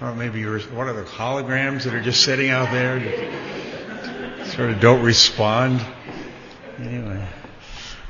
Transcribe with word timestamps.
Or 0.00 0.14
maybe 0.14 0.38
you're 0.38 0.60
one 0.60 0.88
of 0.88 0.94
the 0.94 1.02
holograms 1.02 1.82
that 1.82 1.92
are 1.92 2.00
just 2.00 2.22
sitting 2.22 2.50
out 2.50 2.70
there, 2.70 3.00
sort 4.44 4.70
of 4.70 4.78
don't 4.80 5.02
respond. 5.02 5.84
Anyway, 6.78 7.26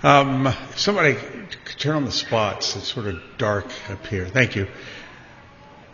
um, 0.02 0.52
somebody 0.76 1.16
turn 1.78 1.96
on 1.96 2.04
the 2.04 2.12
spots. 2.12 2.76
It's 2.76 2.92
sort 2.92 3.06
of 3.06 3.20
dark 3.38 3.72
up 3.88 4.06
here. 4.06 4.26
Thank 4.26 4.54
you. 4.54 4.66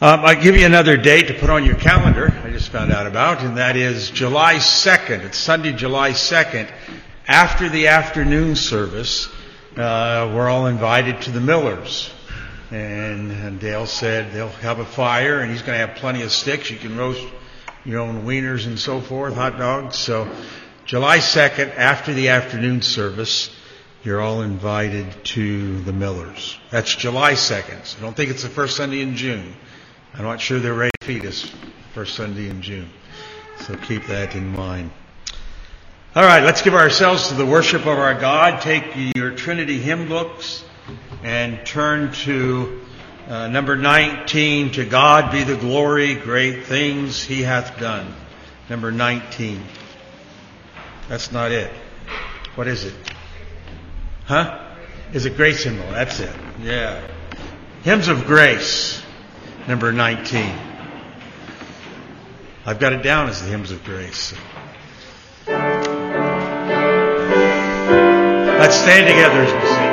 Um, 0.01 0.25
I 0.25 0.35
give 0.35 0.57
you 0.57 0.67
another 0.67 0.97
date 0.97 1.29
to 1.29 1.35
put 1.35 1.49
on 1.49 1.65
your 1.65 1.77
calendar. 1.77 2.33
I 2.43 2.51
just 2.51 2.71
found 2.71 2.91
out 2.91 3.07
about, 3.07 3.43
and 3.43 3.59
that 3.59 3.77
is 3.77 4.11
July 4.11 4.57
2nd. 4.57 5.25
It's 5.25 5.39
Sunday, 5.39 5.73
July 5.73 6.11
2nd, 6.11 6.73
after 7.29 7.69
the 7.69 7.87
afternoon 7.87 8.57
service. 8.57 9.29
Uh, 9.77 10.33
we're 10.35 10.49
all 10.49 10.67
invited 10.67 11.23
to 11.23 11.31
the 11.31 11.41
Millers. 11.41 12.14
And, 12.75 13.31
and 13.31 13.61
Dale 13.61 13.87
said 13.87 14.33
they'll 14.33 14.49
have 14.49 14.81
a 14.81 14.85
fire 14.85 15.39
and 15.39 15.53
he's 15.53 15.63
going 15.63 15.79
to 15.79 15.87
have 15.87 15.97
plenty 15.97 16.23
of 16.23 16.33
sticks. 16.33 16.73
You 16.73 16.77
can 16.77 16.97
roast 16.97 17.25
your 17.85 18.01
own 18.01 18.25
wieners 18.25 18.67
and 18.67 18.77
so 18.77 19.01
forth, 19.01 19.35
hot 19.35 19.59
dogs. 19.59 19.97
So 19.97 20.29
July 20.85 21.19
2nd, 21.19 21.77
after 21.77 22.13
the 22.13 22.31
afternoon 22.31 22.83
service, 22.83 23.55
you're 24.03 24.21
all 24.21 24.43
invited 24.43 25.07
to 25.25 25.83
the 25.83 25.93
Millers. 25.93 26.59
That's 26.73 26.93
July 26.97 27.35
2nd. 27.35 27.85
So 27.85 28.01
don't 28.01 28.17
think 28.17 28.31
it's 28.31 28.43
the 28.43 28.49
first 28.49 28.77
Sunday 28.77 29.03
in 29.03 29.15
June. 29.15 29.55
I'm 30.13 30.25
not 30.25 30.41
sure 30.41 30.59
they're 30.59 30.75
ready 30.75 30.91
to 31.01 31.07
feed 31.07 31.25
us 31.27 31.49
first 31.93 32.17
Sunday 32.17 32.49
in 32.49 32.61
June. 32.61 32.91
So 33.61 33.77
keep 33.77 34.09
that 34.09 34.35
in 34.35 34.49
mind. 34.49 34.91
All 36.17 36.25
right, 36.25 36.43
let's 36.43 36.63
give 36.63 36.75
ourselves 36.75 37.29
to 37.29 37.35
the 37.35 37.47
worship 37.47 37.83
of 37.83 37.99
our 37.99 38.19
God. 38.19 38.63
Take 38.63 39.15
your 39.15 39.31
Trinity 39.31 39.79
hymn 39.79 40.09
books 40.09 40.65
and 41.23 41.65
turn 41.67 42.13
to 42.13 42.83
uh, 43.29 43.49
number 43.49 43.77
19. 43.77 44.73
To 44.73 44.85
God 44.85 45.33
be 45.33 45.45
the 45.45 45.57
glory, 45.57 46.15
great 46.15 46.65
things 46.65 47.23
he 47.23 47.43
hath 47.43 47.79
done. 47.79 48.15
Number 48.69 48.93
19. 48.93 49.63
That's 51.09 51.33
not 51.33 51.53
it. 51.53 51.71
What 52.55 52.67
is 52.67 52.85
it? 52.85 52.95
Huh? 54.25 54.61
Is 55.13 55.27
it 55.27 55.37
grace 55.37 55.63
symbol? 55.63 55.91
That's 55.91 56.21
it. 56.21 56.35
Yeah. 56.61 57.07
Hymns 57.83 58.09
of 58.09 58.25
grace, 58.25 59.03
number 59.69 59.93
19. 59.93 60.51
I've 62.67 62.79
got 62.79 62.95
it 62.95 63.03
down 63.03 63.29
as 63.29 63.43
the 63.43 63.49
hymns 63.49 63.71
of 63.71 63.85
grace. 63.85 64.33
Let's 68.57 68.77
stand 68.77 69.07
together 69.07 69.84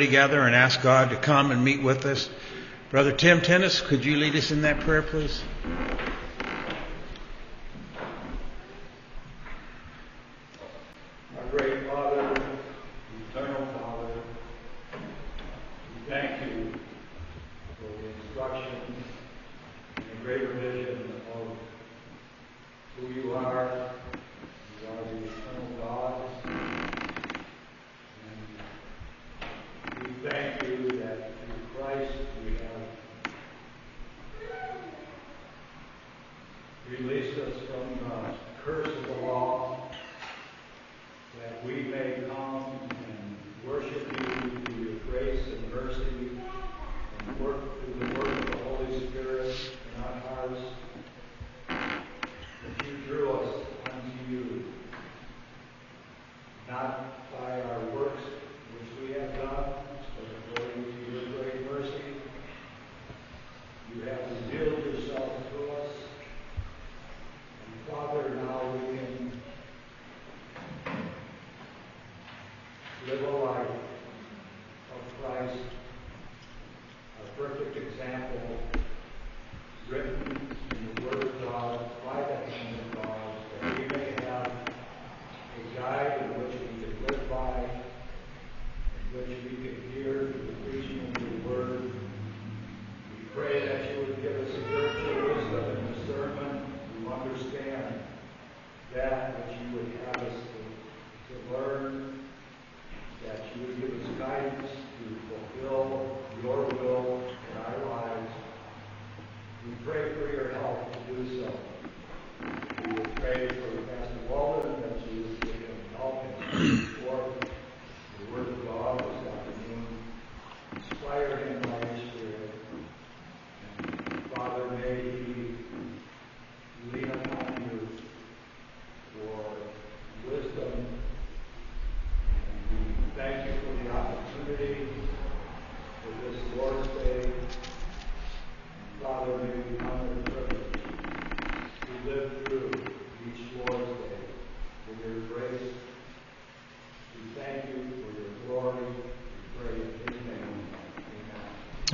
together 0.00 0.40
and 0.42 0.56
ask 0.56 0.82
God 0.82 1.10
to 1.10 1.16
come 1.16 1.52
and 1.52 1.64
meet 1.64 1.82
with 1.82 2.04
us. 2.04 2.28
Brother 2.90 3.12
Tim 3.12 3.40
Tennis, 3.40 3.80
could 3.80 4.04
you 4.04 4.16
lead 4.16 4.34
us 4.34 4.50
in 4.50 4.62
that 4.62 4.80
prayer, 4.80 5.02
please? 5.02 5.40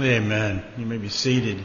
Amen. 0.06 0.62
You 0.78 0.86
may 0.86 0.98
be 0.98 1.08
seated. 1.08 1.60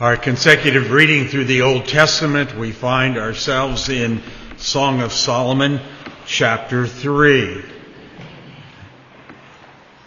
Our 0.00 0.16
consecutive 0.16 0.90
reading 0.90 1.28
through 1.28 1.44
the 1.44 1.60
Old 1.60 1.86
Testament, 1.86 2.56
we 2.56 2.72
find 2.72 3.18
ourselves 3.18 3.90
in 3.90 4.22
Song 4.56 5.02
of 5.02 5.12
Solomon, 5.12 5.80
chapter 6.24 6.86
3. 6.86 7.62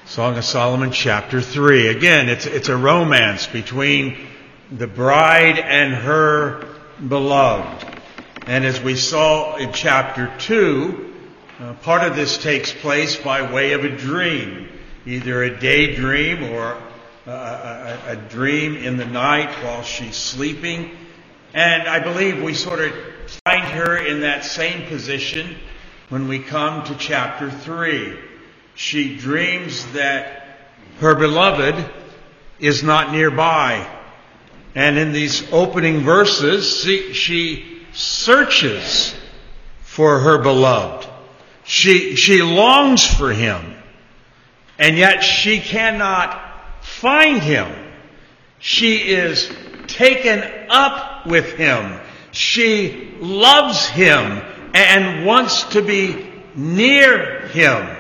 Song 0.06 0.40
of 0.40 0.44
Solomon, 0.44 0.90
chapter 0.90 1.40
3. 1.40 1.90
Again, 1.90 2.28
it's, 2.28 2.48
it's 2.48 2.70
a 2.70 2.76
romance 2.76 3.46
between 3.46 4.18
the 4.72 4.88
bride 4.88 5.60
and 5.60 5.94
her 5.94 6.66
beloved. 7.08 7.86
And 8.48 8.66
as 8.66 8.82
we 8.82 8.96
saw 8.96 9.56
in 9.58 9.72
chapter 9.72 10.34
2, 10.40 11.14
uh, 11.60 11.74
part 11.84 12.02
of 12.02 12.16
this 12.16 12.40
takes 12.40 12.74
place 12.74 13.18
by 13.18 13.54
way 13.54 13.74
of 13.74 13.84
a 13.86 13.96
dream, 13.96 14.68
either 15.06 15.44
a 15.44 15.60
daydream 15.60 16.44
or 16.52 16.78
a, 17.26 17.32
a, 17.32 18.00
a 18.08 18.16
dream 18.16 18.76
in 18.76 18.98
the 18.98 19.06
night 19.06 19.50
while 19.64 19.84
she's 19.84 20.16
sleeping. 20.16 20.92
And 21.54 21.88
I 21.88 22.00
believe 22.00 22.42
we 22.42 22.54
sort 22.54 22.80
of 22.80 22.94
find 23.46 23.64
her 23.64 23.98
in 23.98 24.22
that 24.22 24.46
same 24.46 24.88
position 24.88 25.56
when 26.10 26.28
we 26.28 26.40
come 26.40 26.84
to 26.86 26.96
chapter 26.96 27.50
3. 27.50 28.18
She 28.76 29.18
dreams 29.18 29.86
that 29.94 30.58
her 31.00 31.16
beloved 31.16 31.90
is 32.60 32.84
not 32.84 33.12
nearby. 33.12 33.88
And 34.76 34.98
in 34.98 35.12
these 35.12 35.52
opening 35.52 36.02
verses, 36.02 36.82
she, 36.82 37.14
she 37.14 37.82
searches 37.94 39.16
for 39.82 40.20
her 40.20 40.38
beloved. 40.38 41.08
She, 41.64 42.16
she 42.16 42.42
longs 42.42 43.06
for 43.06 43.32
him. 43.32 43.76
And 44.80 44.98
yet 44.98 45.22
she 45.24 45.60
cannot 45.60 46.40
find 46.82 47.42
him. 47.42 47.68
She 48.60 49.10
is 49.10 49.52
taken 49.88 50.42
up 50.70 51.28
with 51.28 51.54
him. 51.54 52.00
She 52.32 53.14
loves 53.20 53.88
him 53.88 54.42
and 54.74 55.26
wants 55.26 55.64
to 55.66 55.82
be 55.82 56.32
near 56.56 57.48
him. 57.48 57.98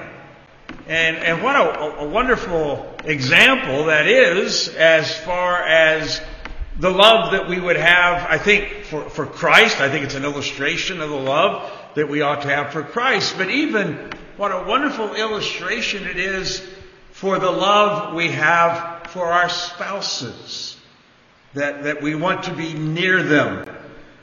And, 0.87 1.17
and 1.17 1.43
what 1.43 1.55
a, 1.55 1.99
a 1.99 2.07
wonderful 2.07 2.95
example 3.03 3.85
that 3.85 4.07
is 4.07 4.69
as 4.69 5.15
far 5.19 5.61
as 5.63 6.21
the 6.79 6.89
love 6.89 7.33
that 7.33 7.49
we 7.49 7.59
would 7.59 7.75
have, 7.75 8.25
I 8.29 8.37
think, 8.37 8.85
for, 8.85 9.09
for 9.09 9.25
Christ. 9.25 9.81
I 9.81 9.89
think 9.89 10.05
it's 10.05 10.15
an 10.15 10.23
illustration 10.23 11.01
of 11.01 11.09
the 11.09 11.15
love 11.15 11.71
that 11.95 12.07
we 12.07 12.21
ought 12.21 12.43
to 12.43 12.47
have 12.47 12.71
for 12.71 12.83
Christ. 12.83 13.35
But 13.37 13.49
even 13.49 14.11
what 14.39 14.53
a 14.53 14.63
wonderful 14.63 15.15
illustration 15.15 16.07
it 16.07 16.15
is 16.15 16.65
for 17.11 17.39
the 17.39 17.51
love 17.51 18.15
we 18.15 18.29
have 18.29 19.05
for 19.07 19.25
our 19.25 19.49
spouses. 19.49 20.77
That, 21.55 21.83
that 21.83 22.01
we 22.01 22.15
want 22.15 22.43
to 22.43 22.53
be 22.53 22.71
near 22.71 23.21
them. 23.21 23.67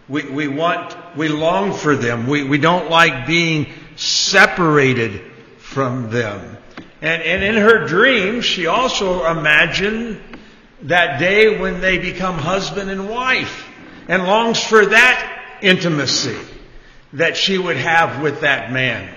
We, 0.09 0.23
we 0.23 0.49
want, 0.49 0.97
we 1.19 1.29
long 1.29 1.75
for 1.75 1.95
them. 1.95 2.29
We, 2.29 2.45
we 2.45 2.57
don't 2.57 2.89
like 2.89 3.27
being 3.27 3.67
separated 3.97 5.21
from 5.59 6.09
them. 6.09 6.57
And, 7.03 7.23
and 7.23 7.43
in 7.43 7.57
her 7.57 7.87
dream, 7.87 8.41
she 8.41 8.69
also 8.69 9.27
imagined 9.27 10.19
that 10.85 11.21
day 11.21 11.61
when 11.61 11.83
they 11.83 11.99
become 11.99 12.39
husband 12.39 12.89
and 12.89 13.11
wife 13.11 13.69
and 14.09 14.25
longs 14.25 14.65
for 14.65 14.87
that 14.87 15.59
intimacy 15.61 16.39
that 17.13 17.37
she 17.37 17.59
would 17.59 17.77
have 17.77 18.23
with 18.23 18.41
that 18.41 18.73
man. 18.73 19.16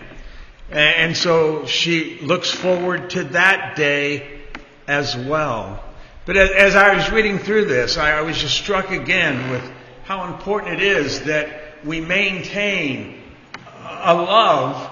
And 0.72 1.18
so 1.18 1.66
she 1.66 2.20
looks 2.20 2.52
forward 2.52 3.10
to 3.12 3.24
that 3.26 3.76
day 3.76 4.42
as 4.88 5.16
well. 5.16 5.84
But 6.26 6.38
as 6.38 6.76
I 6.76 6.96
was 6.96 7.10
reading 7.12 7.40
through 7.40 7.66
this, 7.66 7.98
I 7.98 8.22
was 8.22 8.38
just 8.38 8.56
struck 8.56 8.92
again 8.92 9.50
with 9.50 9.72
how 10.04 10.26
important 10.32 10.80
it 10.80 10.84
is 10.84 11.24
that 11.24 11.84
we 11.86 12.02
maintain 12.02 13.22
a 13.84 14.14
love 14.14 14.92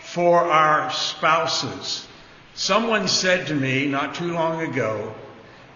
for 0.00 0.40
our 0.40 0.90
spouses. 0.90 2.06
Someone 2.54 3.08
said 3.08 3.48
to 3.48 3.54
me 3.54 3.86
not 3.86 4.14
too 4.14 4.32
long 4.32 4.62
ago, 4.62 5.14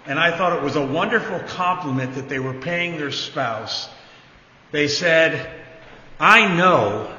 and 0.07 0.19
I 0.19 0.37
thought 0.37 0.57
it 0.57 0.63
was 0.63 0.77
a 0.77 0.85
wonderful 0.85 1.41
compliment 1.41 2.15
that 2.15 2.29
they 2.29 2.39
were 2.39 2.55
paying 2.55 2.97
their 2.97 3.11
spouse. 3.11 3.89
They 4.71 4.89
said, 4.89 5.51
I 6.19 6.57
know 6.57 7.15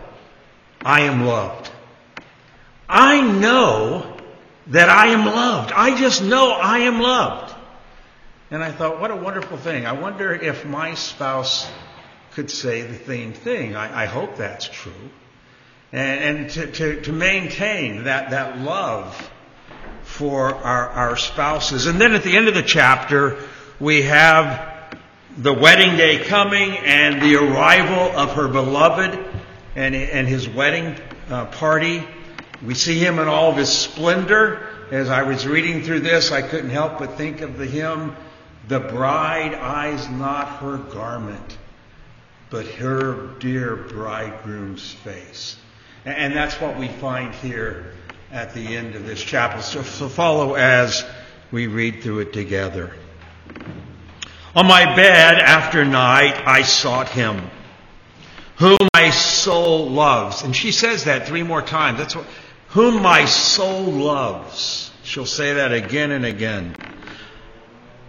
I 0.84 1.02
am 1.02 1.26
loved. 1.26 1.71
I 2.94 3.22
know 3.22 4.18
that 4.68 4.90
I 4.90 5.08
am 5.08 5.26
loved. 5.26 5.72
I 5.72 5.98
just 5.98 6.22
know 6.22 6.52
I 6.52 6.80
am 6.80 7.00
loved. 7.00 7.56
And 8.52 8.62
I 8.62 8.70
thought, 8.70 9.00
what 9.00 9.12
a 9.12 9.16
wonderful 9.16 9.56
thing. 9.56 9.86
I 9.86 9.94
wonder 9.94 10.34
if 10.34 10.66
my 10.66 10.96
spouse 10.96 11.72
could 12.32 12.52
say 12.52 12.82
the 12.82 13.06
same 13.06 13.32
thing. 13.32 13.78
I, 13.78 14.04
I 14.04 14.06
hope 14.08 14.36
that's 14.36 14.68
true. 14.68 14.92
And, 15.94 16.38
and 16.40 16.50
to, 16.52 16.68
to, 16.68 17.02
to, 17.04 17.14
maintain 17.14 18.04
that, 18.04 18.32
that 18.32 18.60
love 18.60 19.32
for 20.04 20.54
our, 20.54 20.90
our 20.90 21.16
spouses. 21.16 21.86
And 21.86 22.00
then 22.00 22.14
at 22.14 22.24
the 22.24 22.36
end 22.36 22.50
of 22.50 22.56
the 22.56 22.62
chapter, 22.62 23.38
we 23.80 24.02
have 24.02 24.98
the 25.38 25.54
wedding 25.54 25.96
day 25.96 26.20
coming 26.26 26.78
and 26.78 27.22
the 27.22 27.38
arrival 27.38 28.18
of 28.20 28.34
her 28.34 28.50
beloved 28.50 29.18
and, 29.78 29.96
and 29.96 30.28
his 30.28 30.50
wedding 30.50 30.98
uh, 31.30 31.46
party. 31.46 32.06
We 32.66 32.76
see 32.76 33.00
him 33.00 33.18
in 33.18 33.28
all 33.28 33.52
of 33.52 33.58
his 33.58 33.70
splendor. 33.70 34.68
As 34.92 35.10
I 35.10 35.24
was 35.24 35.48
reading 35.48 35.84
through 35.84 36.02
this, 36.02 36.32
I 36.32 36.42
couldn't 36.42 36.70
help 36.70 37.00
but 37.00 37.18
think 37.18 37.42
of 37.42 37.58
the 37.58 37.66
hymn, 37.66 38.16
The 38.68 38.80
bride 38.80 39.56
eyes 39.56 40.08
not 40.10 40.60
her 40.60 40.78
garment, 40.78 41.58
but 42.50 42.66
her 42.68 43.30
dear 43.40 43.76
bridegroom's 43.76 44.92
face. 44.92 45.58
And 46.06 46.36
that's 46.36 46.60
what 46.60 46.78
we 46.78 46.88
find 46.88 47.34
here 47.36 47.94
at 48.32 48.54
the 48.54 48.78
end 48.78 48.96
of 48.96 49.06
this 49.06 49.22
chapel. 49.22 49.62
So, 49.62 49.82
so 49.84 50.08
follow 50.08 50.56
as 50.56 51.04
we 51.52 51.68
read 51.68 52.02
through 52.02 52.20
it 52.20 52.34
together. 52.34 52.92
On 54.56 54.68
my 54.68 54.96
bed 54.96 55.40
after 55.40 55.86
night, 55.86 56.42
I 56.46 56.64
sought 56.64 57.10
him, 57.10 57.42
whom 58.58 58.78
my 58.94 59.10
soul 59.10 59.90
loves. 59.90 60.44
And 60.44 60.56
she 60.56 60.72
says 60.72 61.06
that 61.06 61.28
three 61.28 61.44
more 61.44 61.62
times. 61.62 61.98
That's 61.98 62.16
what, 62.16 62.26
whom 62.72 63.02
my 63.02 63.26
soul 63.26 63.84
loves. 63.84 64.92
She'll 65.04 65.26
say 65.26 65.54
that 65.54 65.74
again 65.74 66.12
and 66.12 66.26
again. 66.26 66.76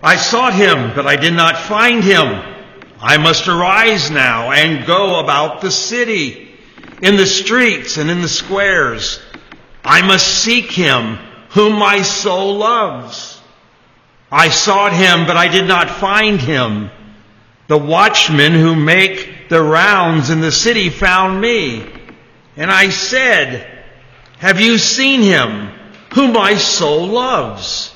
I 0.02 0.16
sought 0.16 0.54
him, 0.54 0.94
but 0.94 1.06
I 1.06 1.16
did 1.16 1.34
not 1.34 1.56
find 1.58 2.02
him. 2.02 2.26
I 3.00 3.18
must 3.18 3.48
arise 3.48 4.10
now 4.10 4.52
and 4.52 4.86
go 4.86 5.18
about 5.18 5.60
the 5.60 5.70
city, 5.70 6.48
in 7.02 7.16
the 7.16 7.26
streets 7.26 7.96
and 7.96 8.08
in 8.08 8.22
the 8.22 8.28
squares. 8.28 9.20
I 9.84 10.02
must 10.02 10.44
seek 10.44 10.70
him, 10.70 11.16
whom 11.50 11.72
my 11.72 12.02
soul 12.02 12.58
loves. 12.58 13.40
I 14.30 14.48
sought 14.48 14.92
him, 14.92 15.26
but 15.26 15.36
I 15.36 15.48
did 15.48 15.66
not 15.66 15.90
find 15.90 16.40
him. 16.40 16.90
The 17.66 17.78
watchmen 17.78 18.52
who 18.52 18.76
make 18.76 19.48
the 19.48 19.60
rounds 19.60 20.30
in 20.30 20.40
the 20.40 20.52
city 20.52 20.88
found 20.88 21.40
me. 21.40 21.84
And 22.56 22.70
I 22.70 22.90
said, 22.90 23.71
have 24.42 24.60
you 24.60 24.76
seen 24.76 25.22
him 25.22 25.68
whom 26.14 26.32
my 26.32 26.56
soul 26.56 27.06
loves? 27.06 27.94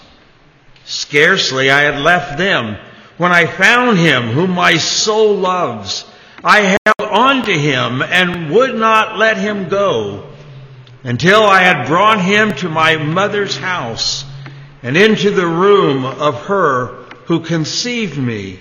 Scarcely 0.85 1.73
I 1.73 1.81
had 1.81 2.01
left 2.01 2.39
them 2.39 2.77
when 3.19 3.33
I 3.33 3.47
found 3.47 3.99
him 3.99 4.29
whom 4.29 4.53
my 4.53 4.77
soul 4.77 5.35
loves. 5.35 6.05
I 6.45 6.79
held 6.87 7.11
on 7.11 7.45
to 7.47 7.53
him 7.53 8.01
and 8.01 8.53
would 8.53 8.77
not 8.77 9.19
let 9.19 9.39
him 9.39 9.69
go 9.69 10.29
until 11.03 11.43
I 11.43 11.63
had 11.63 11.89
brought 11.89 12.21
him 12.21 12.53
to 12.59 12.69
my 12.69 12.97
mother's 12.97 13.57
house 13.57 14.25
and 14.85 14.97
into 14.97 15.33
the 15.33 15.49
room 15.49 16.05
of 16.05 16.47
her 16.47 17.07
who 17.25 17.41
conceived 17.41 18.19
me. 18.19 18.61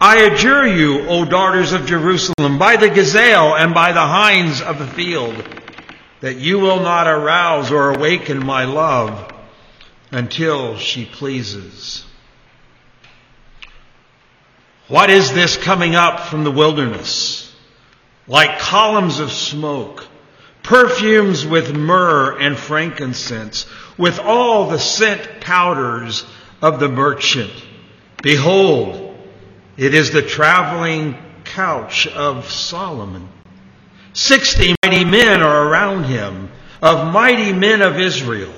I 0.00 0.22
adjure 0.22 0.66
you, 0.66 1.06
O 1.06 1.26
daughters 1.26 1.74
of 1.74 1.84
Jerusalem, 1.84 2.58
by 2.58 2.76
the 2.76 2.88
gazelle 2.88 3.56
and 3.56 3.74
by 3.74 3.92
the 3.92 4.00
hinds 4.00 4.62
of 4.62 4.78
the 4.78 4.86
field, 4.86 5.34
that 6.20 6.36
you 6.36 6.58
will 6.58 6.80
not 6.80 7.06
arouse 7.06 7.70
or 7.70 7.94
awaken 7.94 8.44
my 8.44 8.64
love 8.64 9.32
until 10.10 10.76
she 10.76 11.04
pleases. 11.04 12.04
What 14.88 15.10
is 15.10 15.32
this 15.32 15.56
coming 15.56 15.94
up 15.94 16.20
from 16.20 16.44
the 16.44 16.50
wilderness? 16.50 17.54
Like 18.26 18.58
columns 18.58 19.20
of 19.20 19.30
smoke, 19.30 20.06
perfumes 20.62 21.46
with 21.46 21.74
myrrh 21.74 22.38
and 22.38 22.56
frankincense, 22.58 23.66
with 23.96 24.18
all 24.18 24.68
the 24.68 24.78
scent 24.78 25.40
powders 25.40 26.24
of 26.62 26.80
the 26.80 26.88
merchant. 26.88 27.52
Behold, 28.22 29.16
it 29.76 29.94
is 29.94 30.10
the 30.10 30.22
traveling 30.22 31.16
couch 31.44 32.06
of 32.06 32.50
Solomon. 32.50 33.28
Sixty 34.12 34.74
mighty 34.84 35.04
men 35.04 35.42
are 35.42 35.68
around 35.68 36.04
him, 36.04 36.50
of 36.82 37.12
mighty 37.12 37.52
men 37.52 37.82
of 37.82 37.98
Israel. 37.98 38.52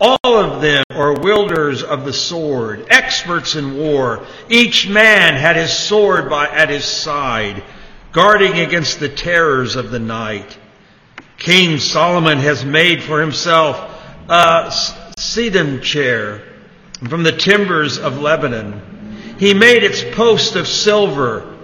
All 0.00 0.18
of 0.24 0.60
them 0.60 0.82
are 0.90 1.20
wielders 1.20 1.82
of 1.82 2.04
the 2.04 2.12
sword, 2.12 2.86
experts 2.90 3.54
in 3.54 3.76
war. 3.76 4.26
Each 4.48 4.88
man 4.88 5.34
had 5.34 5.54
his 5.54 5.72
sword 5.72 6.28
by, 6.28 6.48
at 6.48 6.70
his 6.70 6.84
side, 6.84 7.62
guarding 8.10 8.58
against 8.58 8.98
the 8.98 9.08
terrors 9.08 9.76
of 9.76 9.90
the 9.90 10.00
night. 10.00 10.58
King 11.38 11.78
Solomon 11.78 12.38
has 12.38 12.64
made 12.64 13.02
for 13.02 13.20
himself 13.20 13.76
a 14.28 14.72
sedan 15.16 15.82
chair 15.82 16.42
from 17.08 17.22
the 17.22 17.32
timbers 17.32 17.98
of 17.98 18.20
Lebanon. 18.20 18.80
He 19.38 19.54
made 19.54 19.82
its 19.84 20.02
post 20.16 20.56
of 20.56 20.66
silver, 20.66 21.56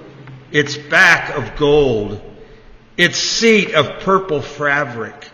its 0.50 0.76
back 0.76 1.36
of 1.36 1.56
gold, 1.56 2.20
its 2.98 3.18
seat 3.18 3.72
of 3.74 4.00
purple 4.00 4.42
fabric, 4.42 5.30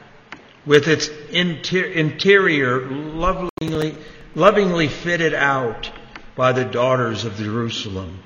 with 0.64 0.86
its 0.86 1.08
inter- 1.30 1.84
interior 1.84 2.86
lovingly, 2.86 3.96
lovingly 4.36 4.86
fitted 4.86 5.34
out 5.34 5.90
by 6.36 6.52
the 6.52 6.64
daughters 6.64 7.24
of 7.24 7.36
Jerusalem. 7.36 8.20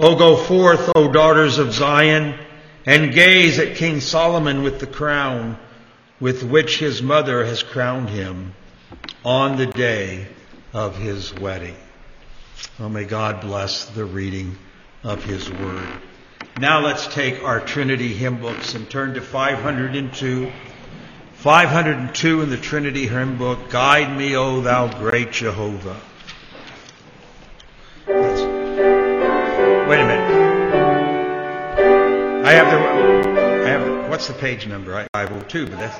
O 0.00 0.16
go 0.16 0.36
forth, 0.36 0.90
O 0.94 1.12
daughters 1.12 1.58
of 1.58 1.74
Zion, 1.74 2.38
and 2.86 3.12
gaze 3.12 3.58
at 3.58 3.76
King 3.76 4.00
Solomon 4.00 4.62
with 4.62 4.80
the 4.80 4.86
crown 4.86 5.58
with 6.20 6.42
which 6.42 6.78
his 6.78 7.02
mother 7.02 7.44
has 7.44 7.62
crowned 7.62 8.08
him 8.08 8.54
on 9.22 9.58
the 9.58 9.66
day 9.66 10.26
of 10.72 10.96
his 10.96 11.34
wedding. 11.34 11.76
Oh, 12.78 12.88
may 12.88 13.04
God 13.04 13.40
bless 13.40 13.86
the 13.86 14.04
reading 14.04 14.56
of 15.02 15.24
His 15.24 15.50
Word. 15.50 15.88
Now 16.58 16.80
let's 16.80 17.06
take 17.08 17.44
our 17.44 17.60
Trinity 17.60 18.14
hymn 18.14 18.40
books 18.40 18.74
and 18.74 18.88
turn 18.88 19.12
to 19.14 19.20
502. 19.20 20.50
502 21.34 22.40
in 22.40 22.48
the 22.48 22.56
Trinity 22.56 23.06
hymn 23.06 23.36
book, 23.36 23.68
Guide 23.68 24.16
me, 24.16 24.36
O 24.36 24.62
thou 24.62 24.88
great 24.98 25.32
Jehovah. 25.32 26.00
Let's, 28.06 28.40
wait 29.86 30.00
a 30.00 30.06
minute. 30.06 30.36
I 32.46 32.52
have 32.52 32.70
the, 32.72 32.78
I 33.66 33.68
have 33.68 34.08
what's 34.08 34.26
the 34.26 34.32
page 34.32 34.66
number? 34.66 35.06
502, 35.12 35.66
but 35.66 35.78
that's 35.78 35.98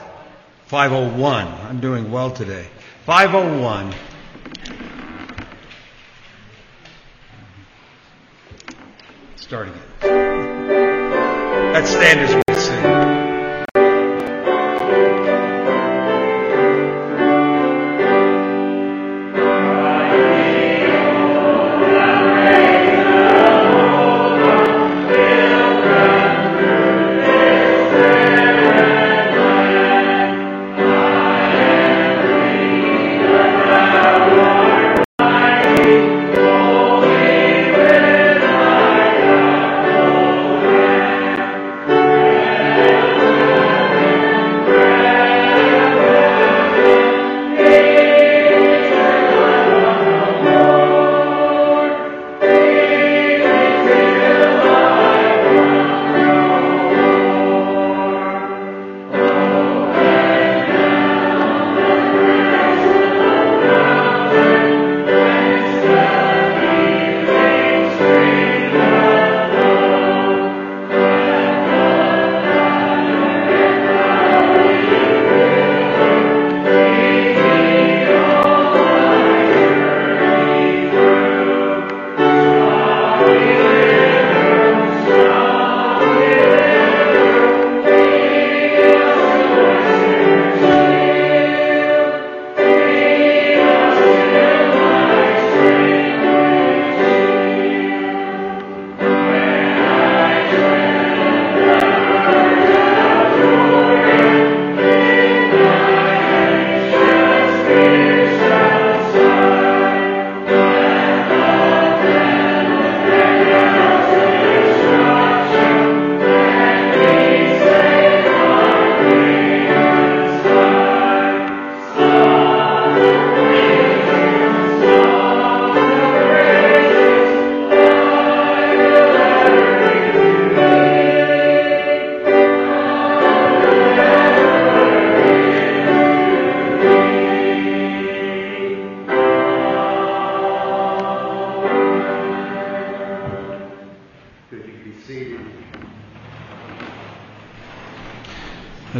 501. 0.69 1.49
I'm 1.49 1.81
doing 1.81 2.11
well 2.11 2.31
today. 2.31 2.67
501. 3.05 3.95
Starting 9.37 9.75
it. 9.75 10.16
Let's 11.77 11.91
stand 11.91 12.21
as 12.21 12.46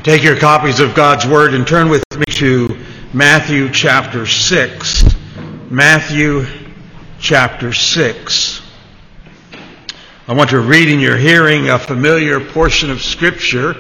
Take 0.07 0.23
your 0.23 0.37
copies 0.37 0.79
of 0.79 0.95
God's 0.95 1.27
Word 1.27 1.53
and 1.53 1.67
turn 1.67 1.89
with 1.89 2.05
me 2.17 2.27
to 2.35 2.79
Matthew 3.13 3.69
chapter 3.73 4.25
6. 4.25 5.05
Matthew 5.69 6.47
chapter 7.19 7.73
6. 7.73 8.63
I 10.29 10.33
want 10.33 10.51
to 10.51 10.61
read 10.61 10.89
in 10.91 11.01
your 11.01 11.17
hearing 11.17 11.71
a 11.71 11.79
familiar 11.81 12.39
portion 12.39 12.89
of 12.93 13.03
Scripture, 13.03 13.73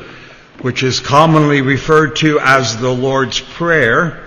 which 0.63 0.83
is 0.83 0.99
commonly 0.99 1.63
referred 1.63 2.17
to 2.17 2.41
as 2.41 2.77
the 2.77 2.93
Lord's 2.93 3.39
Prayer. 3.39 4.27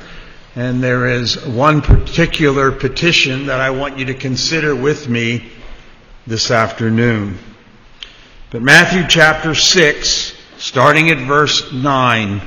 And 0.55 0.81
there 0.81 1.05
is 1.05 1.45
one 1.45 1.81
particular 1.81 2.71
petition 2.71 3.47
that 3.47 3.59
I 3.59 3.71
want 3.71 3.99
you 3.99 4.05
to 4.05 4.13
consider 4.13 4.73
with 4.73 5.09
me 5.09 5.49
this 6.25 6.49
afternoon. 6.49 7.37
But 8.51 8.61
Matthew 8.61 9.05
chapter 9.09 9.53
6, 9.53 10.38
starting 10.59 11.09
at 11.09 11.17
verse 11.25 11.71
9. 11.71 12.41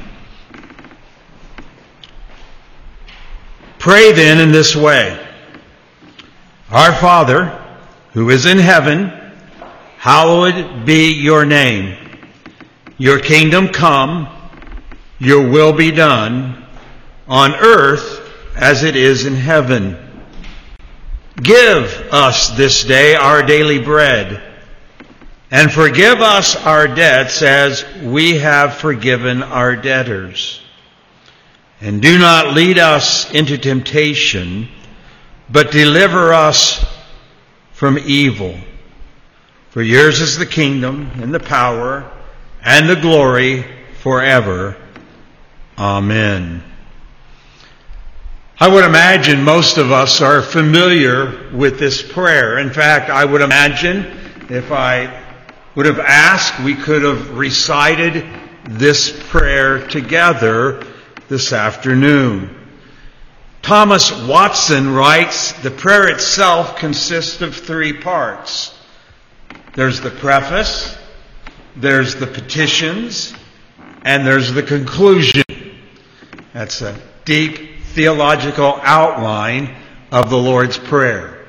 Pray 3.78 4.12
then 4.12 4.38
in 4.38 4.52
this 4.52 4.76
way 4.76 5.18
Our 6.70 6.92
Father, 6.92 7.58
who 8.12 8.28
is 8.28 8.44
in 8.46 8.58
heaven, 8.58 9.08
hallowed 9.96 10.84
be 10.84 11.12
your 11.14 11.46
name. 11.46 11.96
Your 12.98 13.18
kingdom 13.18 13.68
come, 13.68 14.28
your 15.18 15.48
will 15.50 15.72
be 15.72 15.90
done, 15.90 16.64
on 17.26 17.54
earth 17.54 18.20
as 18.54 18.84
it 18.84 18.94
is 18.94 19.24
in 19.24 19.34
heaven. 19.34 19.96
Give 21.36 21.84
us 22.12 22.50
this 22.50 22.84
day 22.84 23.14
our 23.14 23.42
daily 23.42 23.78
bread, 23.78 24.51
and 25.52 25.70
forgive 25.70 26.22
us 26.22 26.56
our 26.56 26.88
debts 26.88 27.42
as 27.42 27.84
we 28.02 28.38
have 28.38 28.78
forgiven 28.78 29.42
our 29.42 29.76
debtors. 29.76 30.62
And 31.82 32.00
do 32.00 32.18
not 32.18 32.54
lead 32.54 32.78
us 32.78 33.30
into 33.34 33.58
temptation, 33.58 34.66
but 35.50 35.70
deliver 35.70 36.32
us 36.32 36.82
from 37.72 37.98
evil. 37.98 38.56
For 39.68 39.82
yours 39.82 40.22
is 40.22 40.38
the 40.38 40.46
kingdom, 40.46 41.10
and 41.16 41.34
the 41.34 41.40
power, 41.40 42.10
and 42.64 42.88
the 42.88 42.96
glory 42.96 43.66
forever. 44.00 44.74
Amen. 45.76 46.62
I 48.58 48.68
would 48.68 48.84
imagine 48.84 49.42
most 49.42 49.76
of 49.76 49.92
us 49.92 50.22
are 50.22 50.40
familiar 50.40 51.50
with 51.52 51.78
this 51.78 52.00
prayer. 52.00 52.58
In 52.58 52.70
fact, 52.70 53.10
I 53.10 53.26
would 53.26 53.42
imagine 53.42 54.18
if 54.48 54.72
I 54.72 55.21
would 55.74 55.86
have 55.86 55.98
asked, 55.98 56.62
we 56.62 56.74
could 56.74 57.02
have 57.02 57.36
recited 57.36 58.26
this 58.64 59.10
prayer 59.28 59.86
together 59.86 60.86
this 61.28 61.52
afternoon. 61.52 62.58
Thomas 63.62 64.12
Watson 64.26 64.92
writes, 64.92 65.52
the 65.62 65.70
prayer 65.70 66.08
itself 66.08 66.76
consists 66.76 67.40
of 67.40 67.56
three 67.56 67.92
parts. 67.92 68.76
There's 69.74 70.00
the 70.00 70.10
preface, 70.10 70.98
there's 71.76 72.16
the 72.16 72.26
petitions, 72.26 73.32
and 74.04 74.26
there's 74.26 74.52
the 74.52 74.62
conclusion. 74.62 75.44
That's 76.52 76.82
a 76.82 77.00
deep 77.24 77.82
theological 77.84 78.78
outline 78.82 79.74
of 80.10 80.28
the 80.28 80.36
Lord's 80.36 80.76
Prayer. 80.76 81.46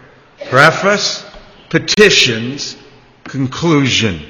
Preface, 0.49 1.25
petitions, 1.69 2.77
conclusion. 3.23 4.21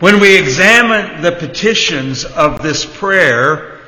When 0.00 0.20
we 0.20 0.36
examine 0.36 1.22
the 1.22 1.32
petitions 1.32 2.24
of 2.24 2.62
this 2.62 2.84
prayer, 2.84 3.80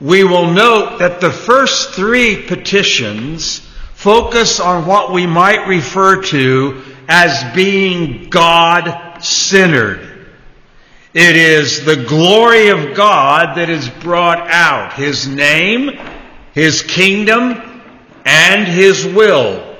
we 0.00 0.24
will 0.24 0.52
note 0.52 0.98
that 0.98 1.20
the 1.20 1.30
first 1.30 1.90
three 1.90 2.42
petitions 2.42 3.60
focus 3.94 4.60
on 4.60 4.86
what 4.86 5.12
we 5.12 5.26
might 5.26 5.68
refer 5.68 6.22
to 6.22 6.82
as 7.08 7.54
being 7.54 8.28
God 8.30 9.22
centered. 9.22 10.26
It 11.12 11.36
is 11.36 11.84
the 11.84 12.04
glory 12.04 12.68
of 12.68 12.96
God 12.96 13.56
that 13.56 13.70
is 13.70 13.88
brought 13.88 14.50
out. 14.50 14.94
His 14.94 15.28
name, 15.28 15.90
His 16.52 16.82
kingdom, 16.82 17.82
and 18.24 18.66
His 18.66 19.06
will. 19.06 19.73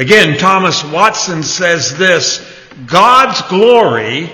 Again, 0.00 0.38
Thomas 0.38 0.82
Watson 0.82 1.42
says 1.42 1.98
this, 1.98 2.42
God's 2.86 3.42
glory 3.50 4.32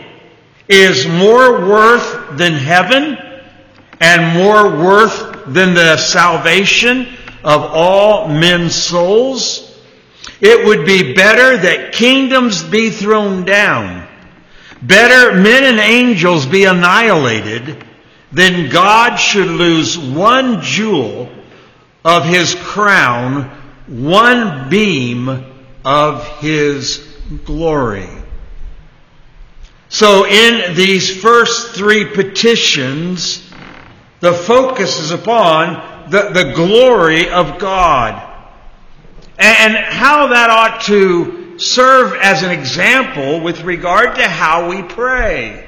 is 0.68 1.08
more 1.08 1.58
worth 1.60 2.38
than 2.38 2.52
heaven 2.52 3.18
and 4.00 4.38
more 4.38 4.70
worth 4.70 5.44
than 5.46 5.74
the 5.74 5.96
salvation 5.96 7.08
of 7.42 7.62
all 7.62 8.28
men's 8.28 8.76
souls. 8.76 9.76
It 10.40 10.64
would 10.64 10.86
be 10.86 11.14
better 11.14 11.56
that 11.56 11.92
kingdoms 11.92 12.62
be 12.62 12.90
thrown 12.90 13.44
down, 13.44 14.06
better 14.80 15.34
men 15.34 15.64
and 15.64 15.80
angels 15.80 16.46
be 16.46 16.62
annihilated, 16.62 17.84
than 18.30 18.70
God 18.70 19.16
should 19.16 19.48
lose 19.48 19.98
one 19.98 20.60
jewel 20.62 21.28
of 22.04 22.24
his 22.24 22.54
crown, 22.54 23.50
one 23.88 24.70
beam 24.70 25.54
of 25.86 26.26
his 26.40 26.98
glory. 27.44 28.10
So 29.88 30.26
in 30.26 30.74
these 30.74 31.22
first 31.22 31.76
three 31.76 32.04
petitions, 32.04 33.48
the 34.18 34.32
focus 34.32 34.98
is 34.98 35.12
upon 35.12 36.10
the, 36.10 36.30
the 36.30 36.52
glory 36.56 37.30
of 37.30 37.60
God. 37.60 38.20
And 39.38 39.76
how 39.76 40.26
that 40.28 40.50
ought 40.50 40.80
to 40.82 41.60
serve 41.60 42.14
as 42.14 42.42
an 42.42 42.50
example 42.50 43.40
with 43.40 43.62
regard 43.62 44.16
to 44.16 44.28
how 44.28 44.68
we 44.68 44.82
pray. 44.82 45.62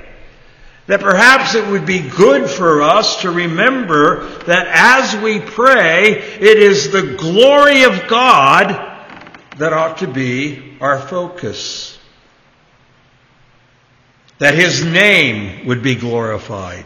That 0.89 1.01
perhaps 1.01 1.55
it 1.55 1.65
would 1.71 1.87
be 1.87 2.01
good 2.01 2.51
for 2.51 2.83
us 2.83 3.23
to 3.23 3.31
remember 3.31 4.27
that 4.47 4.67
as 4.67 5.23
we 5.23 5.39
pray, 5.39 6.11
it 6.11 6.59
is 6.59 6.91
the 6.91 7.15
glory 7.15 7.85
of 7.85 8.09
God 8.09 8.97
that 9.59 9.73
ought 9.73 9.99
to 9.99 10.09
be 10.09 10.77
our 10.81 10.99
focus 10.99 11.99
that 14.39 14.55
his 14.55 14.85
name 14.85 15.67
would 15.67 15.83
be 15.83 15.95
glorified, 15.95 16.85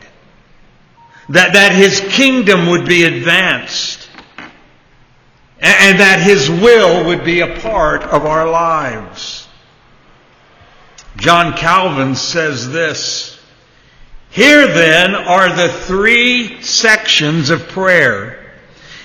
that, 1.29 1.53
that 1.53 1.73
his 1.73 2.01
kingdom 2.01 2.69
would 2.69 2.87
be 2.87 3.05
advanced, 3.05 4.09
and, 5.61 5.77
and 5.81 6.01
that 6.01 6.21
his 6.21 6.51
will 6.51 7.07
would 7.07 7.25
be 7.25 7.41
a 7.41 7.61
part 7.61 8.03
of 8.03 8.25
our 8.25 8.51
lives. 8.51 9.47
John 11.17 11.57
Calvin 11.57 12.15
says 12.15 12.73
this, 12.73 13.39
Here 14.31 14.67
then 14.67 15.15
are 15.15 15.55
the 15.55 15.69
three 15.69 16.63
sections 16.63 17.51
of 17.51 17.69
prayer. 17.69 18.39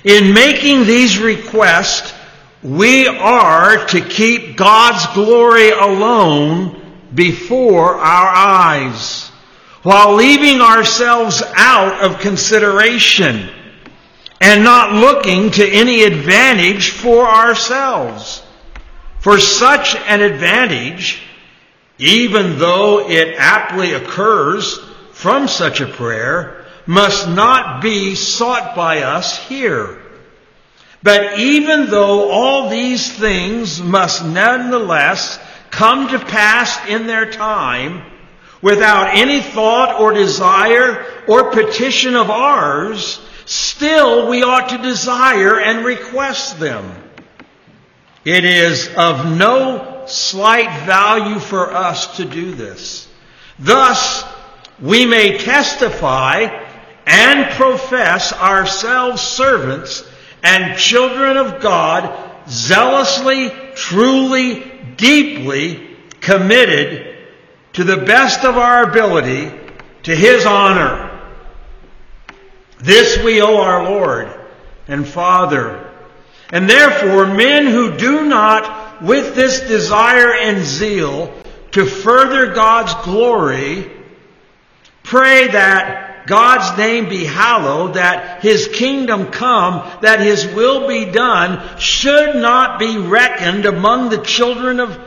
In 0.05 0.33
making 0.33 0.85
these 0.85 1.19
requests, 1.19 2.13
we 2.67 3.07
are 3.07 3.85
to 3.87 4.01
keep 4.01 4.57
God's 4.57 5.07
glory 5.13 5.69
alone 5.69 6.99
before 7.15 7.95
our 7.95 8.27
eyes 8.27 9.29
while 9.83 10.15
leaving 10.15 10.59
ourselves 10.59 11.41
out 11.55 12.03
of 12.03 12.19
consideration 12.19 13.49
and 14.41 14.65
not 14.65 14.91
looking 14.91 15.49
to 15.51 15.65
any 15.65 16.03
advantage 16.03 16.89
for 16.89 17.25
ourselves. 17.25 18.43
For 19.21 19.39
such 19.39 19.95
an 19.95 20.19
advantage, 20.19 21.21
even 21.99 22.59
though 22.59 23.09
it 23.09 23.35
aptly 23.37 23.93
occurs 23.93 24.77
from 25.13 25.47
such 25.47 25.79
a 25.79 25.87
prayer, 25.87 26.65
must 26.85 27.29
not 27.29 27.81
be 27.81 28.15
sought 28.15 28.75
by 28.75 29.03
us 29.03 29.37
here. 29.47 30.01
But 31.03 31.39
even 31.39 31.87
though 31.87 32.29
all 32.29 32.69
these 32.69 33.11
things 33.11 33.81
must 33.81 34.25
nonetheless 34.25 35.39
come 35.69 36.07
to 36.09 36.19
pass 36.19 36.87
in 36.87 37.07
their 37.07 37.29
time 37.31 38.03
without 38.61 39.15
any 39.15 39.41
thought 39.41 39.99
or 39.99 40.13
desire 40.13 41.05
or 41.27 41.51
petition 41.51 42.15
of 42.15 42.29
ours, 42.29 43.19
still 43.45 44.27
we 44.29 44.43
ought 44.43 44.69
to 44.69 44.77
desire 44.79 45.59
and 45.59 45.85
request 45.85 46.59
them. 46.59 46.91
It 48.25 48.43
is 48.43 48.89
of 48.97 49.37
no 49.37 50.03
slight 50.07 50.85
value 50.85 51.39
for 51.39 51.71
us 51.71 52.17
to 52.17 52.25
do 52.25 52.53
this. 52.53 53.07
Thus, 53.59 54.23
we 54.81 55.05
may 55.05 55.37
testify 55.37 56.65
and 57.05 57.49
profess 57.51 58.33
ourselves 58.33 59.21
servants 59.21 60.03
and 60.47 60.79
children 60.79 61.35
of 61.35 61.61
God, 61.61 62.47
zealously, 62.47 63.51
truly, 63.75 64.63
deeply 64.95 65.97
committed 66.21 67.17
to 67.73 67.83
the 67.83 67.97
best 67.97 68.45
of 68.45 68.57
our 68.57 68.89
ability 68.89 69.51
to 70.03 70.15
His 70.15 70.45
honor. 70.45 71.11
This 72.79 73.21
we 73.21 73.41
owe 73.41 73.57
our 73.57 73.83
Lord 73.83 74.31
and 74.87 75.05
Father. 75.05 75.93
And 76.49 76.69
therefore, 76.69 77.27
men 77.27 77.65
who 77.65 77.97
do 77.97 78.25
not, 78.25 79.03
with 79.03 79.35
this 79.35 79.59
desire 79.59 80.33
and 80.33 80.63
zeal 80.63 81.33
to 81.71 81.85
further 81.85 82.53
God's 82.53 82.93
glory, 83.03 83.91
pray 85.03 85.47
that 85.49 86.06
God's 86.27 86.77
name 86.77 87.09
be 87.09 87.25
hallowed, 87.25 87.95
that 87.95 88.43
His 88.43 88.67
kingdom 88.67 89.31
come, 89.31 89.89
that 90.01 90.19
His 90.19 90.45
will 90.45 90.87
be 90.87 91.05
done, 91.05 91.79
should 91.79 92.35
not 92.35 92.79
be 92.79 92.97
reckoned 92.97 93.65
among 93.65 94.09
the 94.09 94.21
children 94.21 94.79
of 94.79 94.99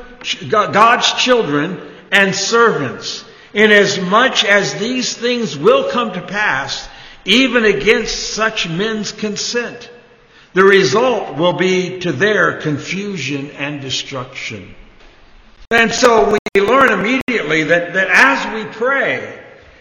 God's 0.48 1.12
children 1.12 1.80
and 2.11 2.35
servants, 2.35 3.24
inasmuch 3.52 4.44
as 4.44 4.74
these 4.74 5.14
things 5.14 5.56
will 5.56 5.90
come 5.90 6.12
to 6.14 6.22
pass, 6.22 6.88
even 7.24 7.64
against 7.64 8.30
such 8.35 8.68
men's 8.68 9.12
consent. 9.12 9.90
The 10.54 10.64
result 10.64 11.37
will 11.37 11.52
be 11.52 12.00
to 12.00 12.12
their 12.12 12.61
confusion 12.61 13.50
and 13.52 13.80
destruction. 13.80 14.74
And 15.70 15.92
so 15.92 16.37
we 16.54 16.61
learn 16.61 16.90
immediately 16.90 17.64
that, 17.64 17.92
that 17.92 18.09
as 18.11 18.54
we 18.54 18.72
pray, 18.72 19.38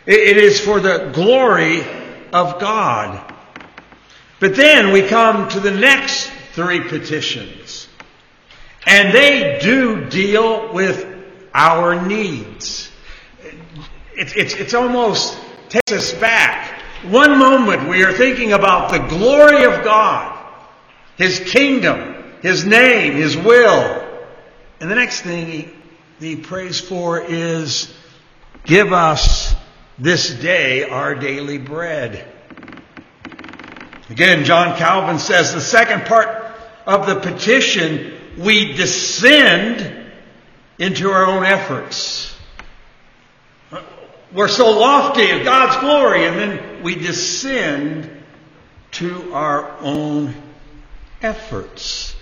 it 0.09 0.37
is 0.37 0.59
for 0.59 0.79
the 0.79 1.11
glory 1.13 1.81
of 2.33 2.59
God. 2.59 3.33
But 4.39 4.55
then 4.55 4.91
we 4.91 5.03
come 5.03 5.49
to 5.49 5.59
the 5.59 5.71
next 5.71 6.31
three 6.53 6.81
petitions. 6.81 7.87
And 8.87 9.13
they 9.13 9.59
do 9.61 10.09
deal 10.09 10.73
with 10.73 11.05
our 11.53 12.01
needs. 12.07 12.89
It's, 14.15 14.33
it's, 14.33 14.53
it's 14.55 14.73
almost 14.73 15.37
takes 15.69 15.91
us 15.91 16.13
back. 16.19 16.81
One 17.03 17.37
moment 17.37 17.87
we 17.87 18.03
are 18.03 18.11
thinking 18.11 18.53
about 18.53 18.91
the 18.91 18.99
glory 19.15 19.63
of 19.63 19.83
God, 19.83 20.37
His 21.17 21.39
kingdom, 21.39 22.33
His 22.41 22.65
name, 22.65 23.13
His 23.13 23.37
will. 23.37 24.07
And 24.81 24.89
the 24.89 24.95
next 24.95 25.21
thing 25.21 25.45
he, 25.45 25.69
he 26.19 26.35
prays 26.35 26.79
for 26.79 27.21
is 27.21 27.93
give 28.63 28.91
us 28.93 29.55
this 29.99 30.29
day 30.29 30.83
our 30.83 31.15
daily 31.15 31.57
bread. 31.57 32.25
Again, 34.09 34.43
John 34.43 34.77
Calvin 34.77 35.19
says 35.19 35.53
the 35.53 35.61
second 35.61 36.05
part 36.05 36.45
of 36.85 37.05
the 37.05 37.19
petition, 37.19 38.13
we 38.37 38.73
descend 38.73 40.11
into 40.79 41.11
our 41.11 41.25
own 41.25 41.43
efforts. 41.43 42.35
We're 44.31 44.47
so 44.47 44.71
lofty 44.79 45.29
of 45.31 45.43
God's 45.43 45.79
glory, 45.81 46.25
and 46.25 46.37
then 46.37 46.83
we 46.83 46.95
descend 46.95 48.09
to 48.91 49.33
our 49.33 49.77
own 49.79 50.33
efforts. 51.21 52.15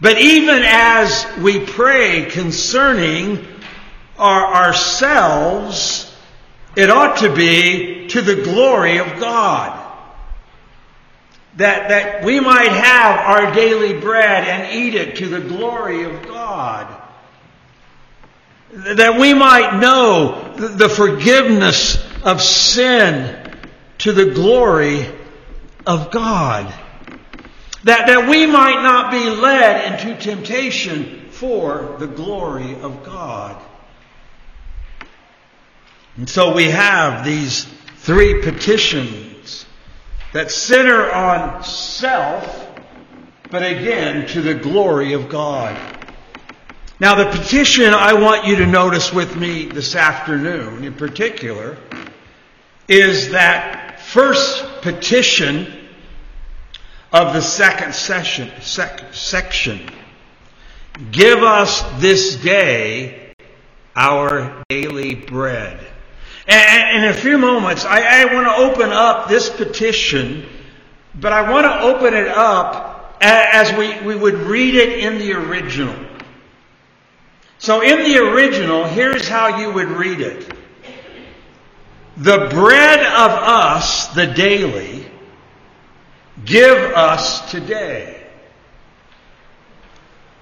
But 0.00 0.18
even 0.18 0.62
as 0.64 1.26
we 1.40 1.64
pray 1.64 2.26
concerning 2.26 3.46
our 4.18 4.66
ourselves, 4.66 6.11
it 6.76 6.90
ought 6.90 7.18
to 7.18 7.34
be 7.34 8.08
to 8.08 8.22
the 8.22 8.42
glory 8.42 8.98
of 8.98 9.20
God 9.20 9.82
that, 11.56 11.88
that 11.88 12.24
we 12.24 12.40
might 12.40 12.72
have 12.72 13.18
our 13.18 13.54
daily 13.54 13.98
bread 13.98 14.48
and 14.48 14.74
eat 14.74 14.94
it 14.94 15.16
to 15.16 15.28
the 15.28 15.40
glory 15.40 16.04
of 16.04 16.26
God. 16.26 16.86
That 18.72 19.20
we 19.20 19.34
might 19.34 19.78
know 19.78 20.54
the 20.56 20.88
forgiveness 20.88 22.02
of 22.22 22.40
sin 22.40 23.54
to 23.98 24.12
the 24.12 24.30
glory 24.32 25.06
of 25.86 26.10
God. 26.10 26.72
That, 27.84 28.06
that 28.06 28.30
we 28.30 28.46
might 28.46 28.82
not 28.82 29.10
be 29.10 29.28
led 29.28 29.92
into 29.92 30.18
temptation 30.18 31.28
for 31.30 31.96
the 31.98 32.06
glory 32.06 32.80
of 32.80 33.04
God. 33.04 33.60
And 36.16 36.28
so 36.28 36.54
we 36.54 36.64
have 36.64 37.24
these 37.24 37.64
three 37.96 38.42
petitions 38.42 39.64
that 40.32 40.50
center 40.50 41.10
on 41.10 41.62
self, 41.64 42.68
but 43.50 43.62
again 43.62 44.26
to 44.28 44.42
the 44.42 44.54
glory 44.54 45.14
of 45.14 45.28
God. 45.28 45.78
Now, 47.00 47.14
the 47.16 47.36
petition 47.36 47.94
I 47.94 48.12
want 48.12 48.46
you 48.46 48.56
to 48.56 48.66
notice 48.66 49.12
with 49.12 49.36
me 49.36 49.66
this 49.66 49.96
afternoon 49.96 50.84
in 50.84 50.94
particular 50.94 51.76
is 52.88 53.30
that 53.30 53.98
first 54.00 54.64
petition 54.82 55.88
of 57.12 57.32
the 57.32 57.40
second 57.40 57.94
session, 57.94 58.50
sec, 58.60 59.12
section. 59.12 59.88
Give 61.10 61.42
us 61.42 61.82
this 62.00 62.36
day 62.36 63.32
our 63.96 64.62
daily 64.68 65.14
bread. 65.14 65.86
And 66.46 67.04
in 67.04 67.10
a 67.10 67.14
few 67.14 67.38
moments, 67.38 67.84
I, 67.84 68.22
I 68.22 68.34
want 68.34 68.46
to 68.46 68.56
open 68.56 68.90
up 68.90 69.28
this 69.28 69.48
petition, 69.48 70.44
but 71.14 71.32
I 71.32 71.50
want 71.50 71.66
to 71.66 71.82
open 71.82 72.14
it 72.14 72.28
up 72.28 73.16
as 73.20 73.72
we, 73.78 74.00
we 74.06 74.16
would 74.16 74.34
read 74.34 74.74
it 74.74 74.98
in 74.98 75.18
the 75.18 75.34
original. 75.34 75.94
So 77.58 77.80
in 77.80 78.02
the 78.02 78.18
original, 78.18 78.84
here's 78.84 79.28
how 79.28 79.60
you 79.60 79.72
would 79.72 79.88
read 79.88 80.20
it. 80.20 80.52
The 82.16 82.48
bread 82.50 82.98
of 82.98 83.30
us, 83.30 84.08
the 84.08 84.26
daily, 84.26 85.06
give 86.44 86.76
us 86.76 87.50
today. 87.52 88.26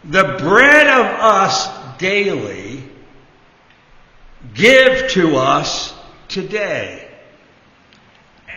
The 0.05 0.37
bread 0.41 0.87
of 0.87 1.05
us 1.05 1.99
daily, 1.99 2.80
give 4.55 5.11
to 5.13 5.37
us 5.37 5.95
today. 6.29 7.07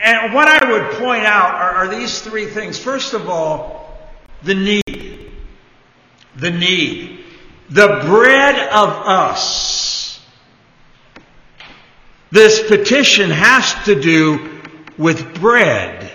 And 0.03 0.33
what 0.33 0.47
I 0.47 0.71
would 0.71 0.97
point 0.97 1.23
out 1.23 1.55
are, 1.55 1.71
are, 1.71 1.87
these 1.87 2.21
three 2.21 2.45
things. 2.45 2.77
First 2.77 3.13
of 3.13 3.29
all, 3.29 3.97
the 4.41 4.53
need. 4.53 5.31
The 6.35 6.51
need. 6.51 7.23
The 7.69 8.01
bread 8.05 8.55
of 8.55 8.89
us. 8.89 10.19
This 12.31 12.67
petition 12.67 13.29
has 13.29 13.73
to 13.85 13.99
do 13.99 14.59
with 14.97 15.39
bread. 15.39 16.11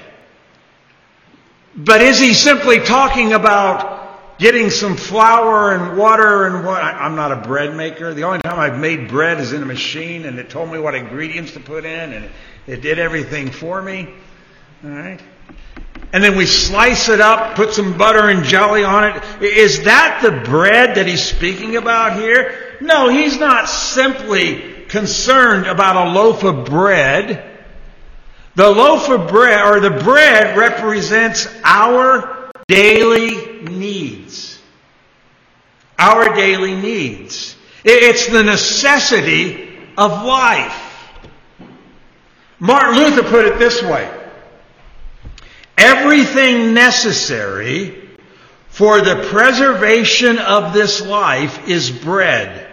But 1.74 2.02
is 2.02 2.18
he 2.18 2.34
simply 2.34 2.80
talking 2.80 3.32
about 3.32 3.97
getting 4.38 4.70
some 4.70 4.96
flour 4.96 5.72
and 5.72 5.98
water 5.98 6.46
and 6.46 6.64
what. 6.64 6.82
I'm 6.82 7.16
not 7.16 7.32
a 7.32 7.36
bread 7.36 7.76
maker. 7.76 8.14
The 8.14 8.24
only 8.24 8.40
time 8.40 8.58
I've 8.58 8.78
made 8.78 9.08
bread 9.08 9.40
is 9.40 9.52
in 9.52 9.62
a 9.62 9.66
machine 9.66 10.24
and 10.24 10.38
it 10.38 10.48
told 10.48 10.70
me 10.70 10.78
what 10.78 10.94
ingredients 10.94 11.52
to 11.52 11.60
put 11.60 11.84
in 11.84 12.12
and 12.12 12.30
it 12.66 12.80
did 12.80 12.98
everything 12.98 13.50
for 13.50 13.82
me. 13.82 14.08
All 14.84 14.90
right. 14.90 15.20
And 16.12 16.24
then 16.24 16.36
we 16.36 16.46
slice 16.46 17.08
it 17.08 17.20
up, 17.20 17.54
put 17.54 17.74
some 17.74 17.98
butter 17.98 18.30
and 18.30 18.44
jelly 18.44 18.84
on 18.84 19.04
it. 19.04 19.42
Is 19.42 19.84
that 19.84 20.20
the 20.22 20.30
bread 20.50 20.94
that 20.94 21.06
he's 21.06 21.22
speaking 21.22 21.76
about 21.76 22.18
here? 22.18 22.76
No, 22.80 23.08
he's 23.08 23.38
not 23.38 23.68
simply 23.68 24.84
concerned 24.88 25.66
about 25.66 26.06
a 26.06 26.10
loaf 26.12 26.44
of 26.44 26.64
bread. 26.64 27.44
The 28.54 28.70
loaf 28.70 29.08
of 29.10 29.28
bread, 29.28 29.66
or 29.66 29.80
the 29.80 30.02
bread, 30.02 30.56
represents 30.56 31.46
our 31.62 32.37
daily 32.68 33.62
needs. 33.62 34.60
Our 35.98 36.34
daily 36.34 36.76
needs. 36.76 37.56
It's 37.84 38.28
the 38.28 38.44
necessity 38.44 39.68
of 39.96 40.24
life. 40.24 40.84
Martin 42.60 42.96
Luther 42.96 43.22
put 43.22 43.46
it 43.46 43.58
this 43.58 43.82
way. 43.82 44.14
Everything 45.76 46.74
necessary 46.74 48.08
for 48.68 49.00
the 49.00 49.26
preservation 49.30 50.38
of 50.38 50.72
this 50.72 51.00
life 51.00 51.68
is 51.68 51.90
bread, 51.90 52.66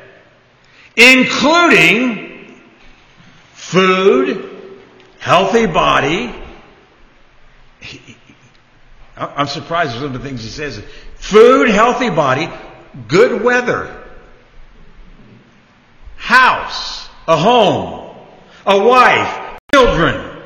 including 0.95 2.61
food, 3.53 4.59
healthy 5.19 5.67
body, 5.67 6.33
I'm 9.17 9.47
surprised 9.47 9.91
at 9.91 9.97
some 9.97 10.05
of 10.05 10.13
the 10.13 10.19
things 10.19 10.43
he 10.43 10.49
says. 10.49 10.83
Food, 11.15 11.69
healthy 11.69 12.09
body, 12.09 12.49
good 13.07 13.41
weather, 13.41 14.03
house, 16.17 17.07
a 17.27 17.37
home, 17.37 18.15
a 18.65 18.83
wife, 18.83 19.59
children, 19.73 20.41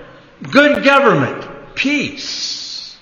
good 0.51 0.83
government, 0.83 1.75
peace. 1.75 2.97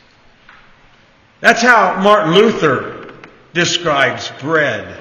That's 1.41 1.61
how 1.61 2.01
Martin 2.01 2.33
Luther 2.33 3.13
describes 3.53 4.31
bread. 4.39 4.97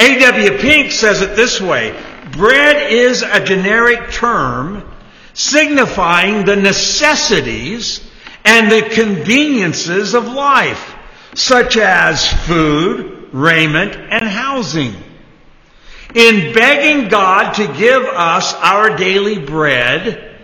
A.W. 0.00 0.58
Pink 0.58 0.92
says 0.92 1.22
it 1.22 1.36
this 1.36 1.60
way 1.60 1.98
bread 2.32 2.92
is 2.92 3.22
a 3.22 3.44
generic 3.44 4.10
term 4.10 4.84
signifying 5.34 6.44
the 6.44 6.56
necessities 6.56 8.08
and 8.44 8.70
the 8.70 8.82
conveniences 8.90 10.14
of 10.14 10.26
life, 10.26 10.94
such 11.34 11.76
as 11.76 12.26
food, 12.46 13.28
raiment, 13.32 13.94
and 13.94 14.24
housing. 14.24 14.94
In 16.14 16.54
begging 16.54 17.08
God 17.08 17.52
to 17.54 17.66
give 17.66 18.02
us 18.02 18.54
our 18.54 18.96
daily 18.96 19.38
bread, 19.38 20.36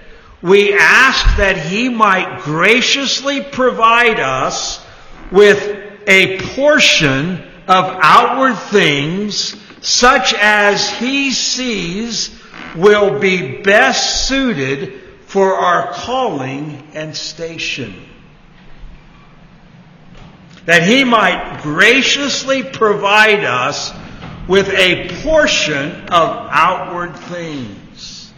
we 0.42 0.74
ask 0.74 1.36
that 1.38 1.56
He 1.56 1.88
might 1.88 2.42
graciously 2.42 3.42
provide 3.42 4.20
us 4.20 4.84
with 5.30 5.80
a 6.06 6.38
portion 6.54 7.42
of 7.66 7.98
outward 8.02 8.56
things 8.56 9.56
such 9.80 10.34
as 10.34 10.90
he 10.90 11.30
sees 11.30 12.38
will 12.74 13.18
be 13.18 13.62
best 13.62 14.26
suited 14.28 15.00
for 15.34 15.56
our 15.56 15.92
calling 15.92 16.80
and 16.94 17.16
station. 17.16 17.92
That 20.66 20.84
he 20.84 21.02
might 21.02 21.58
graciously 21.60 22.62
provide 22.62 23.42
us 23.42 23.92
with 24.46 24.68
a 24.68 25.08
portion 25.24 25.90
of 26.02 26.46
outward 26.52 27.16
things. 27.16 28.32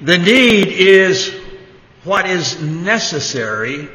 The 0.00 0.16
need 0.16 0.68
is 0.68 1.34
what 2.04 2.26
is 2.26 2.62
necessary 2.62 3.90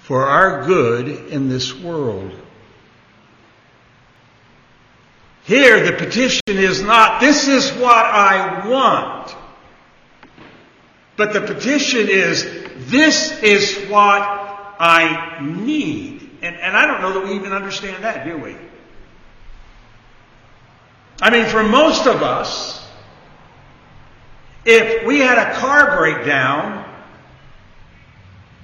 for 0.00 0.26
our 0.26 0.66
good 0.66 1.06
in 1.30 1.48
this 1.48 1.72
world. 1.72 2.32
Here, 5.44 5.88
the 5.88 5.96
petition 5.96 6.42
is 6.48 6.82
not, 6.82 7.20
this 7.20 7.46
is 7.46 7.70
what 7.74 8.04
I 8.04 8.68
want. 8.68 9.33
But 11.16 11.32
the 11.32 11.40
petition 11.40 12.08
is, 12.08 12.44
this 12.90 13.42
is 13.42 13.88
what 13.88 14.22
I 14.78 15.38
need. 15.40 16.28
And, 16.42 16.56
and 16.56 16.76
I 16.76 16.86
don't 16.86 17.00
know 17.00 17.12
that 17.14 17.24
we 17.24 17.36
even 17.36 17.52
understand 17.52 18.04
that, 18.04 18.26
do 18.26 18.36
we? 18.36 18.56
I 21.20 21.30
mean, 21.30 21.46
for 21.46 21.62
most 21.62 22.06
of 22.06 22.22
us, 22.22 22.84
if 24.64 25.06
we 25.06 25.20
had 25.20 25.38
a 25.38 25.54
car 25.54 25.96
breakdown, 25.96 26.84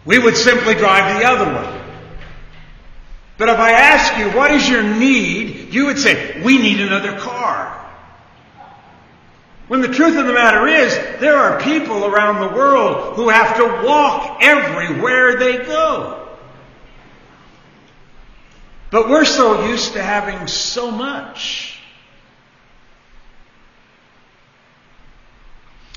we 0.04 0.18
would 0.18 0.36
simply 0.36 0.74
drive 0.74 1.20
the 1.20 1.26
other 1.26 1.52
one. 1.52 1.80
But 3.38 3.48
if 3.48 3.58
I 3.58 3.72
ask 3.72 4.18
you, 4.18 4.36
what 4.36 4.50
is 4.50 4.68
your 4.68 4.82
need? 4.82 5.72
You 5.72 5.86
would 5.86 5.98
say, 5.98 6.42
we 6.42 6.58
need 6.58 6.80
another 6.80 7.16
car. 7.18 7.79
When 9.70 9.82
the 9.82 9.86
truth 9.86 10.18
of 10.18 10.26
the 10.26 10.32
matter 10.32 10.66
is, 10.66 10.96
there 11.20 11.36
are 11.36 11.60
people 11.60 12.04
around 12.04 12.40
the 12.40 12.56
world 12.56 13.14
who 13.14 13.28
have 13.28 13.56
to 13.58 13.86
walk 13.86 14.40
everywhere 14.42 15.36
they 15.36 15.58
go. 15.58 16.28
But 18.90 19.08
we're 19.08 19.24
so 19.24 19.68
used 19.68 19.92
to 19.92 20.02
having 20.02 20.48
so 20.48 20.90
much. 20.90 21.80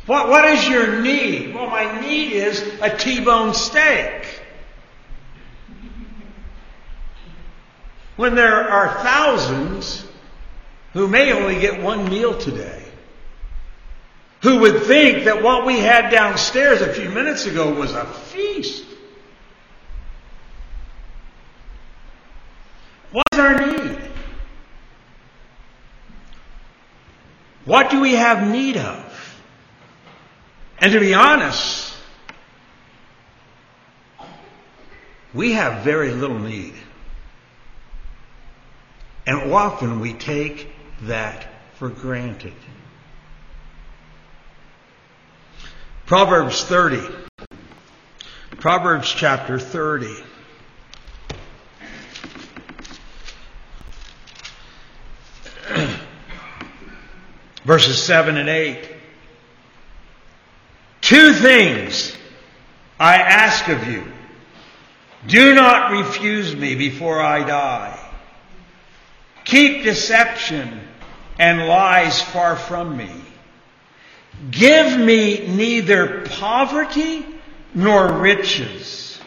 What, 0.06 0.30
what 0.30 0.46
is 0.46 0.68
your 0.68 1.02
need? 1.02 1.56
Well, 1.56 1.66
my 1.66 2.00
need 2.00 2.32
is 2.32 2.62
a 2.80 2.96
T-bone 2.96 3.56
steak. 3.56 4.40
When 8.18 8.36
there 8.36 8.70
are 8.70 9.02
thousands 9.02 10.06
who 10.92 11.08
may 11.08 11.34
only 11.34 11.60
get 11.60 11.82
one 11.82 12.08
meal 12.08 12.38
today, 12.38 12.83
who 14.44 14.60
would 14.60 14.84
think 14.84 15.24
that 15.24 15.42
what 15.42 15.66
we 15.66 15.80
had 15.80 16.10
downstairs 16.10 16.82
a 16.82 16.94
few 16.94 17.08
minutes 17.08 17.46
ago 17.46 17.74
was 17.74 17.94
a 17.94 18.06
feast. 18.06 18.84
What's 23.12 23.40
our 23.40 23.66
need? 23.66 24.00
What 27.64 27.90
do 27.90 28.02
we 28.02 28.16
have 28.16 28.46
need 28.46 28.76
of? 28.76 29.40
And 30.78 30.92
to 30.92 31.00
be 31.00 31.14
honest, 31.14 31.96
we 35.34 35.54
have 35.54 35.86
very 35.86 36.12
little 36.12 36.40
need. 36.40 36.74
And 39.26 39.54
often 39.54 40.02
we 40.02 40.12
take 40.12 40.68
that 41.04 41.48
for 41.76 41.88
granted. 41.88 42.54
Proverbs 46.06 46.64
30. 46.66 47.02
Proverbs 48.60 49.10
chapter 49.10 49.58
30. 49.58 50.14
Verses 57.64 58.04
7 58.04 58.36
and 58.36 58.50
8. 58.50 58.90
Two 61.00 61.32
things 61.34 62.14
I 63.00 63.16
ask 63.16 63.70
of 63.70 63.88
you. 63.88 64.04
Do 65.28 65.56
not 65.56 65.92
refuse 65.92 66.54
me 66.54 66.76
before 66.76 67.22
I 67.22 67.46
die. 67.46 67.98
Keep 69.46 69.84
deception 69.84 70.82
and 71.40 71.66
lies 71.66 72.22
far 72.22 72.58
from 72.58 72.98
me. 72.98 73.10
Give 74.52 75.00
me 75.00 75.48
neither 75.48 76.26
poverty 76.26 77.26
nor 77.74 78.12
riches. 78.12 79.20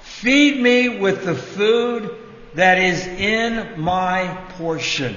Feed 0.00 0.60
me 0.60 0.98
with 0.98 1.24
the 1.24 1.34
food 1.34 2.14
that 2.54 2.78
is 2.78 3.06
in 3.06 3.80
my 3.80 4.36
portion. 4.58 5.16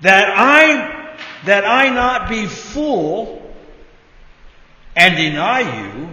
That 0.00 0.28
I, 0.36 1.16
that 1.44 1.64
I 1.64 1.90
not 1.90 2.28
be 2.28 2.46
full 2.46 3.54
and 4.96 5.16
deny 5.16 5.60
you 5.60 6.08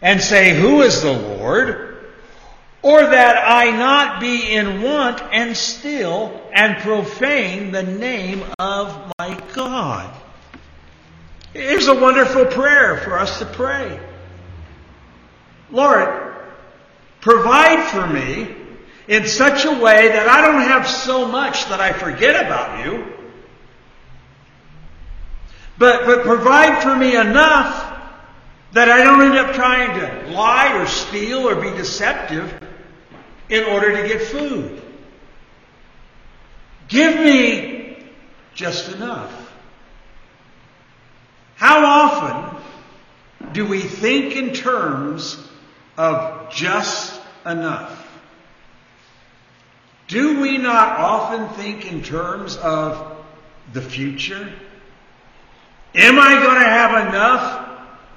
and 0.00 0.20
say, 0.20 0.58
Who 0.58 0.82
is 0.82 1.02
the 1.02 1.12
Lord? 1.12 1.90
Or 2.82 3.00
that 3.00 3.50
I 3.50 3.70
not 3.70 4.20
be 4.20 4.52
in 4.52 4.82
want 4.82 5.22
and 5.32 5.56
steal 5.56 6.40
and 6.52 6.76
profane 6.78 7.72
the 7.72 7.82
name 7.82 8.44
of. 8.58 9.13
Here's 11.84 11.98
a 11.98 12.00
wonderful 12.00 12.46
prayer 12.46 12.96
for 12.96 13.18
us 13.18 13.40
to 13.40 13.44
pray. 13.44 14.00
Lord, 15.70 16.34
provide 17.20 17.90
for 17.90 18.06
me 18.06 18.56
in 19.06 19.26
such 19.26 19.66
a 19.66 19.70
way 19.70 20.08
that 20.08 20.26
I 20.26 20.46
don't 20.46 20.62
have 20.62 20.88
so 20.88 21.28
much 21.28 21.66
that 21.66 21.82
I 21.82 21.92
forget 21.92 22.42
about 22.42 22.86
you, 22.86 23.04
but, 25.76 26.06
but 26.06 26.22
provide 26.22 26.82
for 26.82 26.96
me 26.96 27.16
enough 27.16 27.98
that 28.72 28.90
I 28.90 29.04
don't 29.04 29.20
end 29.20 29.36
up 29.36 29.54
trying 29.54 30.00
to 30.00 30.30
lie 30.30 30.80
or 30.80 30.86
steal 30.86 31.46
or 31.46 31.54
be 31.54 31.68
deceptive 31.76 32.66
in 33.50 33.62
order 33.64 33.94
to 34.00 34.08
get 34.08 34.22
food. 34.22 34.80
Give 36.88 37.14
me 37.14 38.06
just 38.54 38.90
enough. 38.90 39.43
How 41.56 41.84
often 41.84 43.52
do 43.52 43.66
we 43.66 43.80
think 43.80 44.36
in 44.36 44.52
terms 44.52 45.38
of 45.96 46.52
just 46.52 47.20
enough? 47.46 48.00
Do 50.08 50.40
we 50.40 50.58
not 50.58 50.98
often 50.98 51.48
think 51.56 51.90
in 51.90 52.02
terms 52.02 52.56
of 52.56 53.16
the 53.72 53.80
future? 53.80 54.52
Am 55.94 56.18
I 56.18 56.34
going 56.42 56.60
to 56.60 56.68
have 56.68 57.08
enough 57.08 57.70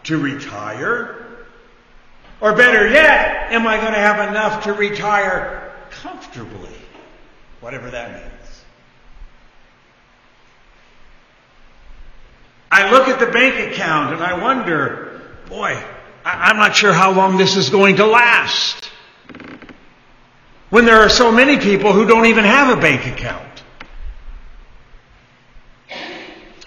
to 0.04 0.18
retire? 0.18 1.26
Or 2.42 2.56
better 2.56 2.88
yet, 2.90 3.52
am 3.52 3.66
I 3.68 3.78
going 3.78 3.94
to 3.94 4.00
have 4.00 4.30
enough 4.30 4.64
to 4.66 4.74
retire 4.74 5.74
comfortably? 5.90 6.76
Whatever 7.62 7.90
that 7.92 8.12
means. 8.12 8.37
I 12.78 12.92
look 12.92 13.08
at 13.08 13.20
the 13.20 13.26
bank 13.26 13.72
account 13.72 14.14
and 14.14 14.22
I 14.22 14.40
wonder, 14.40 15.20
boy, 15.50 15.84
I'm 16.24 16.58
not 16.58 16.76
sure 16.76 16.94
how 16.94 17.12
long 17.12 17.36
this 17.36 17.56
is 17.56 17.72
going 17.72 17.96
to 17.96 18.06
last. 18.06 18.92
When 20.70 20.86
there 20.86 20.98
are 20.98 21.10
so 21.10 21.32
many 21.32 21.58
people 21.58 21.92
who 21.92 22.06
don't 22.06 22.28
even 22.28 22.44
have 22.44 22.78
a 22.78 22.80
bank 22.80 23.08
account. 23.08 23.64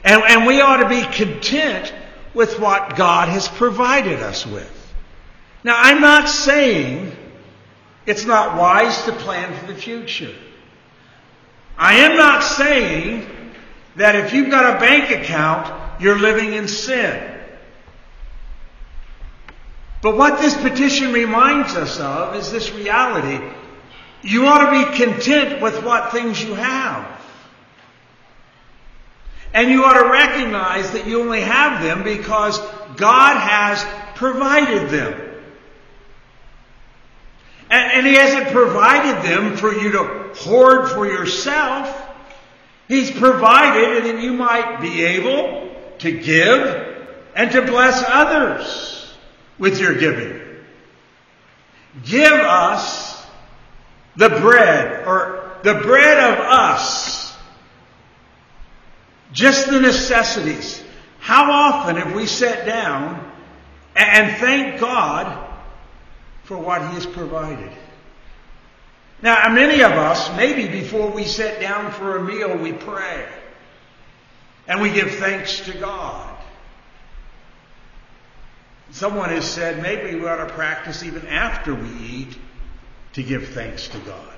And, 0.03 0.20
and 0.25 0.46
we 0.46 0.61
ought 0.61 0.79
to 0.79 0.88
be 0.88 1.03
content 1.14 1.94
with 2.35 2.59
what 2.59 2.96
God 2.96 3.29
has 3.29 3.46
provided 3.46 4.18
us 4.18 4.44
with. 4.44 4.92
Now, 5.62 5.77
I'm 5.77 6.01
not 6.01 6.29
saying 6.29 7.14
it's 8.05 8.25
not 8.25 8.59
wise 8.59 9.05
to 9.05 9.12
plan 9.12 9.57
for 9.61 9.73
the 9.73 9.79
future. 9.79 10.35
I 11.79 11.99
am 11.99 12.16
not 12.16 12.42
saying 12.42 13.29
that 13.94 14.16
if 14.16 14.33
you've 14.33 14.51
got 14.51 14.75
a 14.75 14.81
bank 14.81 15.12
account, 15.12 15.79
you're 16.00 16.18
living 16.18 16.54
in 16.54 16.66
sin. 16.66 17.38
But 20.02 20.16
what 20.16 20.40
this 20.40 20.56
petition 20.56 21.12
reminds 21.12 21.74
us 21.76 22.00
of 22.00 22.34
is 22.36 22.50
this 22.50 22.72
reality. 22.72 23.44
You 24.22 24.46
ought 24.46 24.70
to 24.70 24.90
be 24.90 25.04
content 25.04 25.60
with 25.60 25.84
what 25.84 26.12
things 26.12 26.42
you 26.42 26.54
have. 26.54 27.20
And 29.52 29.70
you 29.70 29.84
ought 29.84 30.00
to 30.00 30.08
recognize 30.08 30.90
that 30.92 31.06
you 31.06 31.20
only 31.20 31.40
have 31.40 31.82
them 31.82 32.02
because 32.02 32.58
God 32.96 33.36
has 33.36 33.84
provided 34.16 34.90
them. 34.90 35.20
And, 37.68 37.92
And, 37.92 38.06
He 38.06 38.14
hasn't 38.14 38.48
provided 38.48 39.24
them 39.24 39.56
for 39.56 39.72
you 39.72 39.92
to 39.92 40.30
hoard 40.34 40.88
for 40.90 41.06
yourself. 41.06 42.08
He's 42.88 43.10
provided, 43.10 43.98
and 43.98 44.06
then 44.06 44.20
you 44.22 44.32
might 44.32 44.80
be 44.80 45.04
able 45.04 45.69
to 46.00 46.10
give 46.10 46.98
and 47.34 47.52
to 47.52 47.62
bless 47.62 48.02
others 48.06 49.14
with 49.58 49.78
your 49.80 49.94
giving. 49.94 50.40
Give 52.04 52.32
us 52.32 53.24
the 54.16 54.28
bread, 54.28 55.06
or 55.06 55.58
the 55.62 55.74
bread 55.74 56.18
of 56.18 56.38
us. 56.38 57.36
Just 59.32 59.70
the 59.70 59.80
necessities. 59.80 60.82
How 61.20 61.50
often 61.50 61.96
have 61.96 62.14
we 62.14 62.26
sat 62.26 62.66
down 62.66 63.32
and 63.94 64.36
thanked 64.38 64.80
God 64.80 65.48
for 66.44 66.56
what 66.56 66.80
He 66.80 66.94
has 66.94 67.06
provided? 67.06 67.70
Now, 69.22 69.52
many 69.52 69.82
of 69.82 69.92
us, 69.92 70.34
maybe 70.36 70.66
before 70.66 71.10
we 71.10 71.24
sit 71.24 71.60
down 71.60 71.92
for 71.92 72.16
a 72.16 72.24
meal, 72.24 72.56
we 72.56 72.72
pray. 72.72 73.28
And 74.70 74.80
we 74.80 74.90
give 74.90 75.16
thanks 75.16 75.61
to 75.62 75.76
God. 75.76 76.38
Someone 78.92 79.30
has 79.30 79.44
said 79.44 79.83
maybe 79.83 80.14
we 80.14 80.28
ought 80.28 80.46
to 80.46 80.52
practice 80.54 81.02
even 81.02 81.26
after 81.26 81.74
we 81.74 81.88
eat 81.88 82.38
to 83.14 83.22
give 83.24 83.48
thanks 83.48 83.88
to 83.88 83.98
God. 83.98 84.37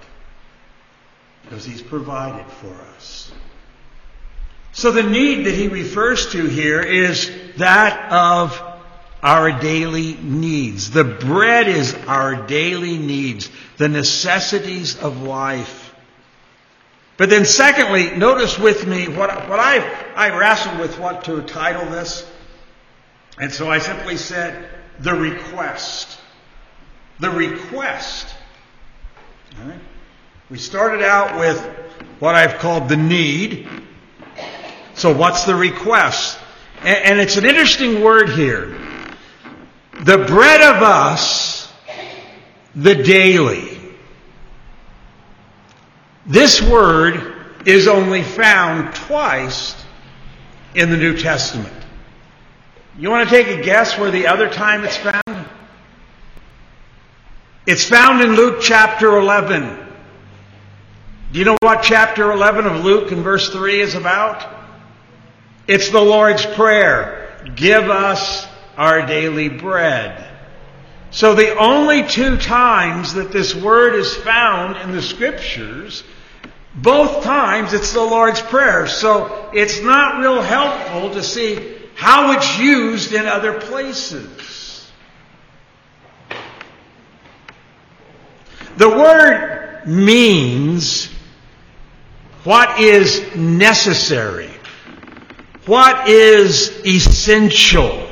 Because 1.42 1.66
He's 1.66 1.82
provided 1.82 2.50
for 2.50 2.72
us. 2.96 3.30
So 4.72 4.90
the 4.90 5.02
need 5.02 5.44
that 5.44 5.54
he 5.54 5.68
refers 5.68 6.32
to 6.32 6.46
here 6.46 6.80
is 6.80 7.30
that 7.58 8.10
of 8.10 8.58
our 9.22 9.60
daily 9.60 10.14
needs. 10.14 10.90
The 10.90 11.04
bread 11.04 11.68
is 11.68 11.94
our 12.06 12.46
daily 12.46 12.96
needs, 12.96 13.50
the 13.76 13.88
necessities 13.88 14.96
of 14.96 15.22
life. 15.22 15.81
But 17.22 17.30
then 17.30 17.44
secondly, 17.44 18.10
notice 18.16 18.58
with 18.58 18.84
me 18.84 19.06
what, 19.06 19.48
what 19.48 19.60
I, 19.60 19.78
I 20.16 20.36
wrestled 20.36 20.80
with 20.80 20.98
what 20.98 21.22
to 21.26 21.40
title 21.42 21.88
this. 21.88 22.28
And 23.38 23.52
so 23.52 23.70
I 23.70 23.78
simply 23.78 24.16
said, 24.16 24.68
the 24.98 25.14
request. 25.14 26.18
The 27.20 27.30
request. 27.30 28.26
We 30.50 30.58
started 30.58 31.04
out 31.04 31.38
with 31.38 31.60
what 32.18 32.34
I've 32.34 32.58
called 32.58 32.88
the 32.88 32.96
need. 32.96 33.68
So 34.94 35.16
what's 35.16 35.44
the 35.44 35.54
request? 35.54 36.40
And, 36.80 37.04
and 37.04 37.20
it's 37.20 37.36
an 37.36 37.44
interesting 37.44 38.02
word 38.02 38.30
here. 38.30 38.76
The 39.92 40.18
bread 40.26 40.60
of 40.60 40.82
us, 40.82 41.72
the 42.74 42.96
daily. 42.96 43.81
This 46.26 46.62
word 46.62 47.34
is 47.66 47.88
only 47.88 48.22
found 48.22 48.94
twice 48.94 49.74
in 50.74 50.90
the 50.90 50.96
New 50.96 51.16
Testament. 51.16 51.74
You 52.98 53.10
want 53.10 53.28
to 53.28 53.34
take 53.34 53.48
a 53.48 53.62
guess 53.62 53.98
where 53.98 54.10
the 54.10 54.26
other 54.26 54.48
time 54.48 54.84
it's 54.84 54.96
found? 54.96 55.46
It's 57.66 57.84
found 57.84 58.22
in 58.22 58.34
Luke 58.34 58.60
chapter 58.60 59.16
11. 59.16 59.78
Do 61.32 61.38
you 61.38 61.44
know 61.44 61.56
what 61.60 61.82
chapter 61.82 62.30
11 62.30 62.66
of 62.66 62.84
Luke 62.84 63.10
and 63.10 63.22
verse 63.22 63.50
3 63.50 63.80
is 63.80 63.94
about? 63.94 64.46
It's 65.66 65.90
the 65.90 66.00
Lord's 66.00 66.44
Prayer. 66.44 67.40
Give 67.56 67.88
us 67.88 68.46
our 68.76 69.06
daily 69.06 69.48
bread. 69.48 70.31
So 71.12 71.34
the 71.34 71.58
only 71.58 72.08
two 72.08 72.38
times 72.38 73.14
that 73.14 73.32
this 73.32 73.54
word 73.54 73.94
is 73.94 74.16
found 74.16 74.78
in 74.78 74.92
the 74.96 75.02
scriptures, 75.02 76.04
both 76.74 77.22
times 77.22 77.74
it's 77.74 77.92
the 77.92 78.00
Lord's 78.00 78.40
Prayer. 78.40 78.86
So 78.86 79.50
it's 79.52 79.82
not 79.82 80.20
real 80.20 80.40
helpful 80.40 81.10
to 81.10 81.22
see 81.22 81.76
how 81.94 82.32
it's 82.32 82.58
used 82.58 83.12
in 83.12 83.26
other 83.26 83.60
places. 83.60 84.90
The 88.78 88.88
word 88.88 89.82
means 89.86 91.10
what 92.44 92.80
is 92.80 93.36
necessary, 93.36 94.50
what 95.66 96.08
is 96.08 96.70
essential 96.86 98.11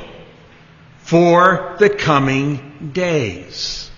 for 1.11 1.75
the 1.77 1.89
coming 1.89 2.91
days. 2.93 3.91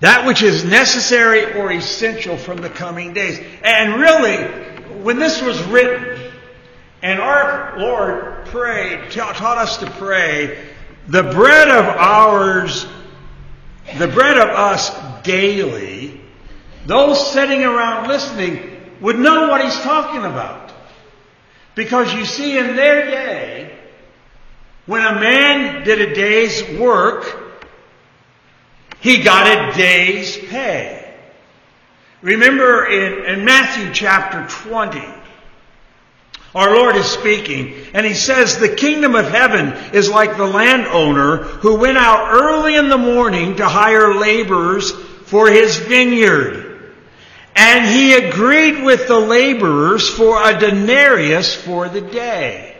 That 0.00 0.26
which 0.26 0.42
is 0.42 0.66
necessary 0.66 1.54
or 1.54 1.72
essential 1.72 2.36
from 2.36 2.58
the 2.58 2.68
coming 2.68 3.14
days. 3.14 3.40
And 3.64 3.98
really, 3.98 4.36
when 5.02 5.18
this 5.18 5.40
was 5.40 5.62
written, 5.68 6.30
and 7.00 7.18
our 7.18 7.78
Lord 7.78 8.44
prayed, 8.48 9.10
taught 9.12 9.56
us 9.56 9.78
to 9.78 9.90
pray, 9.92 10.62
the 11.08 11.22
bread 11.22 11.70
of 11.70 11.86
ours, 11.86 12.86
the 13.96 14.08
bread 14.08 14.36
of 14.36 14.50
us 14.50 14.90
daily, 15.22 16.20
those 16.84 17.32
sitting 17.32 17.64
around 17.64 18.08
listening 18.08 18.78
would 19.00 19.18
know 19.18 19.48
what 19.48 19.64
he's 19.64 19.80
talking 19.80 20.20
about. 20.20 20.70
Because 21.74 22.12
you 22.12 22.26
see, 22.26 22.58
in 22.58 22.76
their 22.76 23.06
day, 23.06 23.72
when 24.86 25.04
a 25.04 25.20
man 25.20 25.84
did 25.84 26.00
a 26.00 26.14
day's 26.14 26.78
work, 26.78 27.42
he 29.00 29.22
got 29.22 29.46
a 29.46 29.76
day's 29.76 30.36
pay. 30.36 31.02
Remember 32.22 32.86
in, 32.86 33.24
in 33.24 33.44
Matthew 33.44 33.92
chapter 33.92 34.46
20, 34.68 35.00
our 36.54 36.74
Lord 36.74 36.96
is 36.96 37.06
speaking, 37.06 37.74
and 37.92 38.06
He 38.06 38.14
says, 38.14 38.58
The 38.58 38.74
kingdom 38.74 39.14
of 39.14 39.28
heaven 39.28 39.74
is 39.92 40.08
like 40.08 40.36
the 40.36 40.46
landowner 40.46 41.36
who 41.36 41.76
went 41.76 41.98
out 41.98 42.32
early 42.32 42.76
in 42.76 42.88
the 42.88 42.96
morning 42.96 43.56
to 43.56 43.68
hire 43.68 44.14
laborers 44.14 44.90
for 45.26 45.50
his 45.50 45.76
vineyard. 45.76 46.94
And 47.54 47.86
he 47.86 48.14
agreed 48.14 48.82
with 48.82 49.08
the 49.08 49.18
laborers 49.18 50.08
for 50.08 50.42
a 50.42 50.58
denarius 50.58 51.54
for 51.54 51.88
the 51.88 52.00
day. 52.00 52.75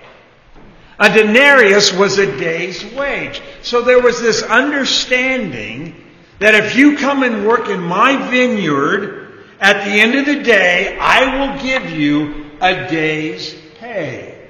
A 0.98 1.12
denarius 1.12 1.92
was 1.92 2.18
a 2.18 2.38
day's 2.38 2.84
wage. 2.94 3.42
So 3.62 3.82
there 3.82 4.00
was 4.00 4.20
this 4.20 4.42
understanding 4.42 5.94
that 6.38 6.54
if 6.54 6.76
you 6.76 6.96
come 6.96 7.22
and 7.22 7.46
work 7.46 7.68
in 7.68 7.80
my 7.80 8.30
vineyard, 8.30 9.44
at 9.60 9.84
the 9.84 10.00
end 10.00 10.14
of 10.14 10.26
the 10.26 10.42
day, 10.42 10.98
I 10.98 11.52
will 11.54 11.62
give 11.62 11.90
you 11.90 12.46
a 12.60 12.88
day's 12.88 13.54
pay. 13.78 14.48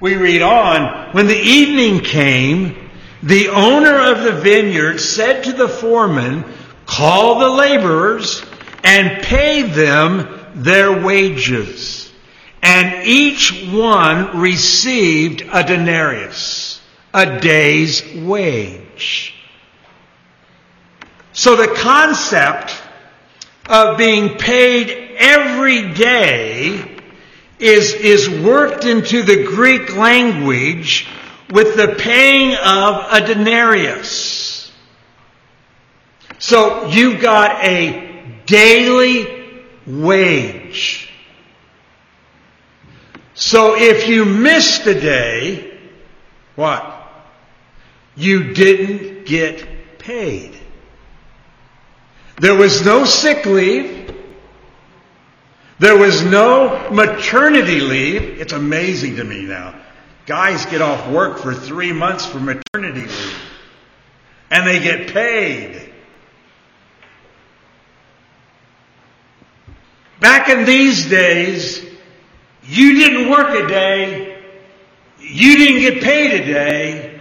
We 0.00 0.14
read 0.14 0.42
on, 0.42 1.12
when 1.12 1.26
the 1.26 1.38
evening 1.38 2.00
came, 2.00 2.90
the 3.22 3.48
owner 3.48 4.12
of 4.12 4.22
the 4.22 4.40
vineyard 4.40 4.98
said 4.98 5.44
to 5.44 5.52
the 5.52 5.68
foreman, 5.68 6.44
call 6.86 7.40
the 7.40 7.48
laborers 7.48 8.44
and 8.84 9.22
pay 9.24 9.62
them 9.62 10.28
their 10.54 11.04
wages 11.04 12.07
and 12.62 13.06
each 13.06 13.68
one 13.70 14.38
received 14.40 15.42
a 15.52 15.62
denarius, 15.64 16.80
a 17.14 17.40
day's 17.40 18.02
wage. 18.14 19.34
So 21.32 21.56
the 21.56 21.68
concept 21.68 22.74
of 23.68 23.98
being 23.98 24.38
paid 24.38 25.14
every 25.18 25.92
day 25.92 26.98
is, 27.58 27.92
is 27.94 28.28
worked 28.28 28.84
into 28.84 29.22
the 29.22 29.44
Greek 29.44 29.96
language 29.96 31.06
with 31.50 31.76
the 31.76 31.94
paying 31.98 32.54
of 32.54 33.06
a 33.12 33.26
denarius. 33.26 34.72
So 36.38 36.86
you've 36.86 37.20
got 37.20 37.64
a 37.64 38.42
daily 38.46 39.62
wage. 39.86 41.07
So 43.38 43.76
if 43.76 44.08
you 44.08 44.24
missed 44.24 44.84
a 44.88 45.00
day, 45.00 45.78
what? 46.56 47.08
You 48.16 48.52
didn't 48.52 49.26
get 49.26 49.98
paid. 50.00 50.58
There 52.40 52.56
was 52.56 52.84
no 52.84 53.04
sick 53.04 53.46
leave. 53.46 54.12
There 55.78 55.96
was 55.96 56.24
no 56.24 56.90
maternity 56.90 57.78
leave. 57.78 58.40
It's 58.40 58.52
amazing 58.52 59.16
to 59.16 59.24
me 59.24 59.42
now. 59.42 59.80
Guys 60.26 60.66
get 60.66 60.82
off 60.82 61.08
work 61.08 61.38
for 61.38 61.54
three 61.54 61.92
months 61.92 62.26
for 62.26 62.40
maternity 62.40 63.02
leave. 63.02 63.42
And 64.50 64.66
they 64.66 64.80
get 64.80 65.14
paid. 65.14 65.92
Back 70.18 70.48
in 70.48 70.64
these 70.64 71.08
days, 71.08 71.88
you 72.68 72.98
didn't 72.98 73.30
work 73.30 73.48
a 73.48 73.66
day. 73.66 74.42
You 75.18 75.56
didn't 75.56 75.80
get 75.80 76.02
paid 76.02 76.42
a 76.42 76.44
day. 76.44 77.20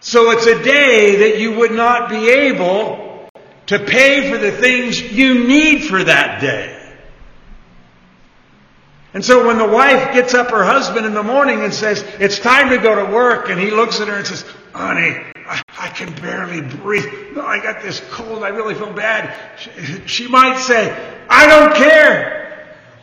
So 0.00 0.32
it's 0.32 0.46
a 0.46 0.62
day 0.62 1.16
that 1.16 1.40
you 1.40 1.56
would 1.56 1.72
not 1.72 2.10
be 2.10 2.28
able 2.28 3.28
to 3.66 3.78
pay 3.78 4.30
for 4.30 4.38
the 4.38 4.50
things 4.50 5.00
you 5.00 5.46
need 5.46 5.84
for 5.84 6.02
that 6.02 6.40
day. 6.40 6.72
And 9.14 9.24
so 9.24 9.46
when 9.46 9.56
the 9.56 9.66
wife 9.66 10.12
gets 10.12 10.34
up 10.34 10.50
her 10.50 10.64
husband 10.64 11.06
in 11.06 11.14
the 11.14 11.22
morning 11.22 11.62
and 11.62 11.72
says, 11.72 12.02
it's 12.18 12.38
time 12.38 12.68
to 12.70 12.78
go 12.78 12.94
to 12.94 13.10
work, 13.10 13.48
and 13.48 13.58
he 13.58 13.70
looks 13.70 14.00
at 14.00 14.08
her 14.08 14.14
and 14.14 14.26
says, 14.26 14.44
honey, 14.74 15.16
I, 15.36 15.62
I 15.78 15.88
can 15.88 16.12
barely 16.20 16.60
breathe. 16.60 17.34
No, 17.34 17.46
I 17.46 17.62
got 17.62 17.82
this 17.82 18.00
cold. 18.10 18.42
I 18.42 18.48
really 18.48 18.74
feel 18.74 18.92
bad. 18.92 19.34
She, 19.58 20.06
she 20.06 20.28
might 20.28 20.58
say, 20.58 20.90
I 21.30 21.46
don't 21.46 21.74
care. 21.76 22.45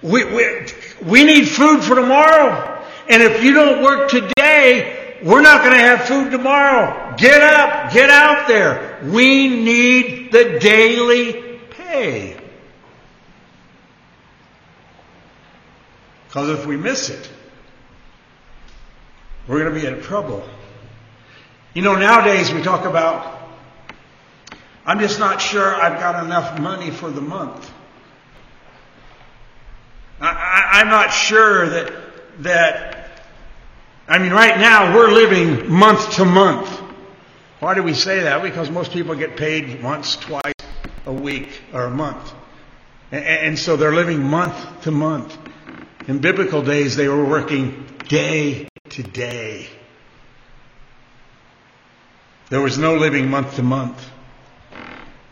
We, 0.04 0.26
we, 0.26 0.68
we 1.06 1.24
need 1.24 1.48
food 1.48 1.82
for 1.82 1.96
tomorrow. 1.96 2.86
And 3.10 3.24
if 3.24 3.42
you 3.42 3.54
don't 3.54 3.84
work 3.84 4.10
today, 4.10 5.20
we're 5.24 5.42
not 5.42 5.64
going 5.64 5.74
to 5.74 5.80
have 5.80 6.04
food 6.04 6.32
tomorrow. 6.32 7.16
Get 7.18 7.42
up. 7.42 7.94
Get 7.94 8.10
out 8.10 8.48
there. 8.48 9.00
We 9.06 9.48
need 9.48 10.32
the 10.32 10.60
daily 10.60 11.60
pay. 11.70 12.38
Because 16.28 16.50
if 16.50 16.66
we 16.66 16.76
miss 16.76 17.10
it, 17.10 17.30
we're 19.48 19.60
going 19.60 19.74
to 19.74 19.80
be 19.80 19.88
in 19.88 20.02
trouble. 20.02 20.44
You 21.74 21.82
know, 21.82 21.96
nowadays 21.96 22.52
we 22.52 22.62
talk 22.62 22.86
about, 22.86 23.40
I'm 24.86 25.00
just 25.00 25.20
not 25.20 25.42
sure 25.42 25.74
I've 25.74 26.00
got 26.00 26.24
enough 26.26 26.60
money 26.60 26.92
for 26.92 27.10
the 27.10 27.22
month. 27.22 27.72
I, 30.26 30.82
am 30.82 30.88
not 30.88 31.10
sure 31.10 31.68
that, 31.68 31.94
that, 32.40 33.12
I 34.08 34.20
mean, 34.20 34.32
right 34.32 34.58
now 34.58 34.96
we're 34.96 35.12
living 35.12 35.70
month 35.70 36.14
to 36.16 36.26
month. 36.26 36.70
Why 37.60 37.74
do 37.74 37.84
we 37.84 37.94
say 37.94 38.22
that? 38.22 38.42
Because 38.42 38.70
most 38.70 38.94
people 38.94 39.16
get 39.16 39.36
paid 39.36 39.84
once, 39.84 40.16
twice 40.16 40.54
a 41.06 41.12
week 41.12 41.50
or 41.74 41.86
a 41.86 41.90
month. 41.90 42.34
And, 43.12 43.26
and 43.26 43.60
so 43.60 43.76
they're 43.76 43.94
living 43.94 44.24
month 44.24 44.84
to 44.84 44.92
month. 44.92 45.38
In 46.08 46.20
biblical 46.20 46.62
days, 46.62 46.96
they 46.96 47.08
were 47.08 47.26
working 47.26 47.86
day 48.08 48.70
to 48.90 49.04
day. 49.04 49.68
There 52.50 52.62
was 52.62 52.78
no 52.78 52.96
living 52.96 53.30
month 53.30 53.56
to 53.56 53.64
month. 53.64 54.10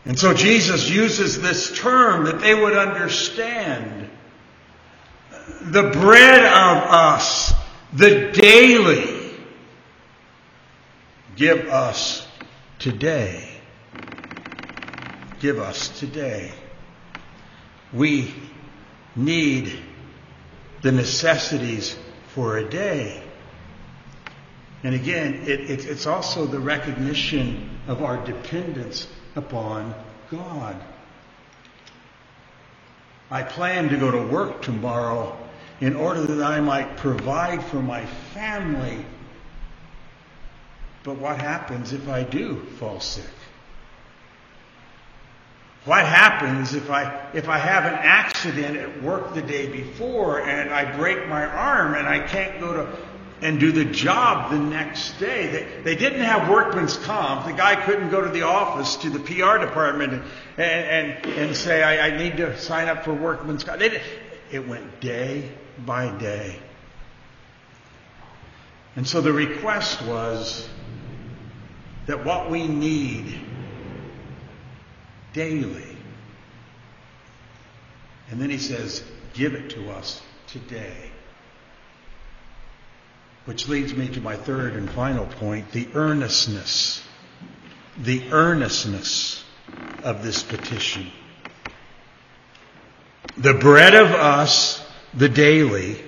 And 0.04 0.20
so 0.20 0.34
Jesus 0.34 0.90
uses 0.90 1.42
this 1.42 1.78
term 1.78 2.26
that 2.26 2.42
they 2.42 2.54
would 2.54 2.76
understand. 2.76 4.10
The 5.62 5.84
bread 5.84 6.46
of 6.46 6.84
us, 6.84 7.54
the 7.94 8.32
daily, 8.32 9.36
give 11.36 11.68
us 11.68 12.28
today. 12.80 13.48
Give 15.40 15.60
us 15.60 16.00
today. 16.00 16.52
We 17.94 18.34
need 19.16 19.80
the 20.82 20.92
necessities 20.92 21.98
for 22.34 22.58
a 22.58 22.70
day. 22.70 23.24
And 24.84 24.96
again, 24.96 25.44
it, 25.44 25.70
it, 25.70 25.86
it's 25.86 26.08
also 26.08 26.46
the 26.46 26.60
recognition 26.60 27.80
of 27.88 28.02
our 28.02 28.24
dependence 28.26 29.08
upon 29.36 29.94
God. 30.30 30.82
I 33.32 33.44
plan 33.44 33.88
to 33.90 33.98
go 33.98 34.12
to 34.12 34.22
work 34.22 34.62
tomorrow 34.62 35.38
in 35.80 35.96
order 35.96 36.22
that 36.22 36.44
I 36.44 36.60
might 36.60 36.98
provide 36.98 37.64
for 37.64 37.82
my 37.82 38.06
family. 38.34 39.06
But 41.04 41.18
what 41.18 41.40
happens 41.40 41.94
if 41.94 42.10
I 42.10 42.24
do 42.24 42.58
fall 42.78 43.00
sick? 43.00 43.24
What 45.86 46.06
happens 46.06 46.76
if 46.76 46.92
I, 46.92 47.30
if 47.34 47.50
I 47.50 47.58
have 47.58 47.86
an 47.86 47.96
accident 47.96 48.78
at 48.78 49.02
work 49.02 49.34
the 49.34 49.42
day 49.42 49.68
before 49.68 50.42
and 50.42 50.70
I 50.70 50.96
break 50.96 51.28
my 51.28 51.44
arm 51.44 51.96
and 51.96 52.08
I 52.08 52.20
can't 52.20 52.60
go 52.60 52.74
to 52.74 52.98
and 53.42 53.60
do 53.60 53.72
the 53.72 53.86
job 53.86 54.52
the 54.52 54.60
next 54.60 55.20
day? 55.20 55.48
They, 55.48 55.82
they 55.84 55.96
didn't 55.96 56.22
have 56.22 56.50
workman's 56.50 56.98
comp. 56.98 57.46
The 57.46 57.54
guy 57.54 57.76
couldn't 57.76 58.10
go 58.10 58.22
to 58.22 58.30
the 58.30 58.44
office, 58.44 58.96
to 58.98 59.10
the 59.10 59.20
PR 59.20 59.58
department 59.58 60.14
and, 60.14 60.24
and, 60.58 61.26
and 61.26 61.56
say, 61.56 61.84
I, 61.84 62.08
I 62.08 62.18
need 62.18 62.38
to 62.38 62.58
sign 62.58 62.88
up 62.88 63.04
for 63.04 63.14
workman's 63.14 63.64
comp. 63.64 63.82
it 63.82 64.68
went 64.68 65.02
day 65.02 65.52
by 65.86 66.16
day. 66.18 66.60
And 68.96 69.08
so 69.08 69.22
the 69.22 69.32
request 69.32 70.02
was 70.04 70.68
that 72.08 72.26
what 72.26 72.50
we 72.50 72.68
need 72.68 73.40
daily. 75.34 75.98
And 78.30 78.42
then 78.42 78.50
he 78.50 78.58
says, 78.58 79.04
Give 79.34 79.54
it 79.54 79.70
to 79.72 79.92
us 79.92 80.22
today. 80.48 81.11
Which 83.46 83.68
leads 83.68 83.94
me 83.94 84.08
to 84.10 84.22
my 84.22 84.36
third 84.36 84.74
and 84.74 84.90
final 84.90 85.26
point 85.26 85.72
the 85.72 85.88
earnestness. 85.94 87.04
The 87.98 88.32
earnestness 88.32 89.44
of 90.04 90.24
this 90.24 90.44
petition. 90.44 91.12
The 93.38 93.54
bread 93.54 93.96
of 93.96 94.12
us, 94.12 94.86
the 95.14 95.30
daily, 95.30 96.02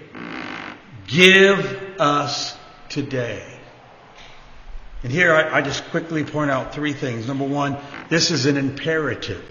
give 1.08 2.00
us 2.00 2.56
today. 2.90 3.44
And 5.04 5.12
here 5.12 5.34
I, 5.34 5.58
I, 5.58 5.62
just 5.62 5.84
quickly 5.90 6.24
point 6.24 6.50
out 6.50 6.74
three 6.74 6.94
things. 6.94 7.28
Number 7.28 7.46
one, 7.46 7.78
this 8.10 8.32
is 8.32 8.46
an 8.46 8.56
imperative. 8.56 9.44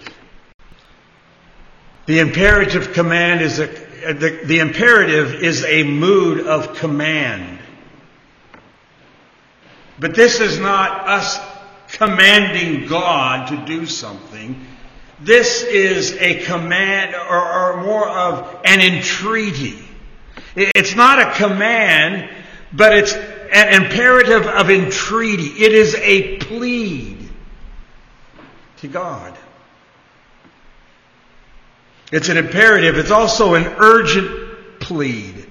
The 2.05 2.19
imperative 2.19 2.93
command 2.93 3.41
is 3.41 3.59
a, 3.59 3.67
the, 4.13 4.41
the 4.45 4.59
imperative 4.59 5.35
is 5.35 5.63
a 5.63 5.83
mood 5.83 6.45
of 6.45 6.75
command. 6.75 7.59
But 10.03 10.15
this 10.15 10.41
is 10.41 10.59
not 10.59 11.07
us 11.07 11.39
commanding 11.93 12.87
God 12.87 13.47
to 13.47 13.65
do 13.65 13.85
something. 13.85 14.67
This 15.21 15.63
is 15.63 16.17
a 16.17 16.43
command 16.43 17.15
or, 17.15 17.39
or 17.39 17.83
more 17.83 18.09
of 18.09 18.59
an 18.65 18.81
entreaty. 18.81 19.79
It's 20.57 20.93
not 20.93 21.19
a 21.19 21.31
command, 21.35 22.29
but 22.73 22.97
it's 22.97 23.13
an 23.13 23.81
imperative 23.81 24.45
of 24.45 24.69
entreaty. 24.69 25.63
It 25.63 25.71
is 25.71 25.95
a 25.95 26.37
plead 26.39 27.29
to 28.79 28.89
God. 28.89 29.37
It's 32.11 32.27
an 32.27 32.35
imperative. 32.35 32.97
It's 32.97 33.11
also 33.11 33.53
an 33.53 33.67
urgent 33.77 34.81
plead. 34.81 35.42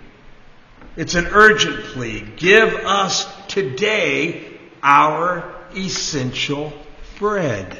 It's 0.97 1.15
an 1.15 1.27
urgent 1.27 1.85
plea. 1.87 2.21
Give 2.37 2.75
us 2.75 3.27
today 3.47 4.59
our 4.83 5.55
essential 5.75 6.73
bread. 7.19 7.79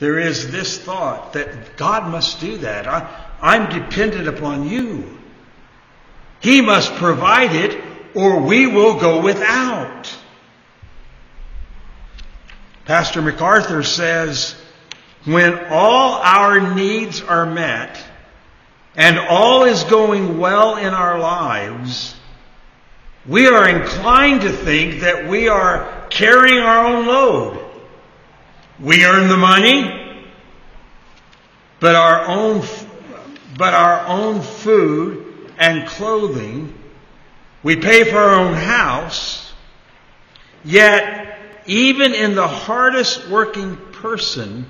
There 0.00 0.18
is 0.18 0.50
this 0.50 0.78
thought 0.78 1.34
that 1.34 1.76
God 1.76 2.10
must 2.10 2.40
do 2.40 2.56
that. 2.58 2.88
I, 2.88 3.26
I'm 3.40 3.70
dependent 3.70 4.26
upon 4.26 4.68
you. 4.68 5.18
He 6.40 6.60
must 6.60 6.92
provide 6.96 7.54
it 7.54 7.80
or 8.14 8.40
we 8.40 8.66
will 8.66 8.98
go 8.98 9.20
without. 9.20 10.12
Pastor 12.84 13.22
MacArthur 13.22 13.84
says, 13.84 14.56
when 15.24 15.66
all 15.70 16.14
our 16.14 16.74
needs 16.74 17.22
are 17.22 17.46
met 17.46 18.02
and 18.96 19.18
all 19.18 19.64
is 19.64 19.84
going 19.84 20.38
well 20.38 20.76
in 20.76 20.92
our 20.92 21.18
lives, 21.18 22.14
we 23.26 23.46
are 23.46 23.68
inclined 23.68 24.42
to 24.42 24.50
think 24.50 25.00
that 25.00 25.28
we 25.28 25.48
are 25.48 26.06
carrying 26.10 26.58
our 26.58 26.86
own 26.86 27.06
load. 27.06 27.64
We 28.80 29.04
earn 29.04 29.28
the 29.28 29.36
money, 29.36 30.24
but 31.78 31.94
our 31.94 32.26
own 32.26 32.62
but 33.56 33.74
our 33.74 34.06
own 34.06 34.40
food 34.40 35.50
and 35.58 35.86
clothing. 35.86 36.76
We 37.62 37.76
pay 37.76 38.04
for 38.04 38.16
our 38.16 38.40
own 38.40 38.54
house. 38.54 39.52
Yet, 40.64 41.38
even 41.66 42.14
in 42.14 42.34
the 42.34 42.48
hardest 42.48 43.28
working 43.28 43.76
person, 43.76 44.66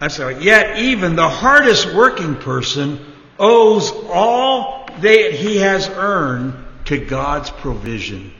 I'm 0.00 0.10
sorry, 0.10 0.42
yet 0.44 0.78
even 0.78 1.16
the 1.16 1.28
hardest 1.28 1.92
working 1.92 2.36
person 2.36 3.04
owes 3.38 3.90
all 4.10 4.88
that 5.00 5.32
he 5.32 5.56
has 5.58 5.88
earned 5.88 6.54
to 6.86 6.98
God's 6.98 7.50
provision. 7.50 8.32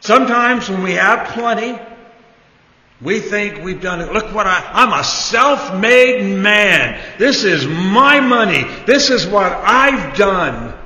Sometimes 0.00 0.68
when 0.68 0.82
we 0.82 0.92
have 0.92 1.28
plenty, 1.28 1.78
we 3.00 3.18
think 3.18 3.64
we've 3.64 3.80
done 3.80 4.00
it. 4.00 4.12
Look 4.12 4.32
what 4.32 4.46
I, 4.46 4.70
I'm 4.72 4.92
a 4.92 5.02
self-made 5.02 6.38
man. 6.38 7.00
This 7.18 7.42
is 7.42 7.66
my 7.66 8.20
money. 8.20 8.64
This 8.86 9.10
is 9.10 9.26
what 9.26 9.50
I've 9.52 10.16
done. 10.16 10.78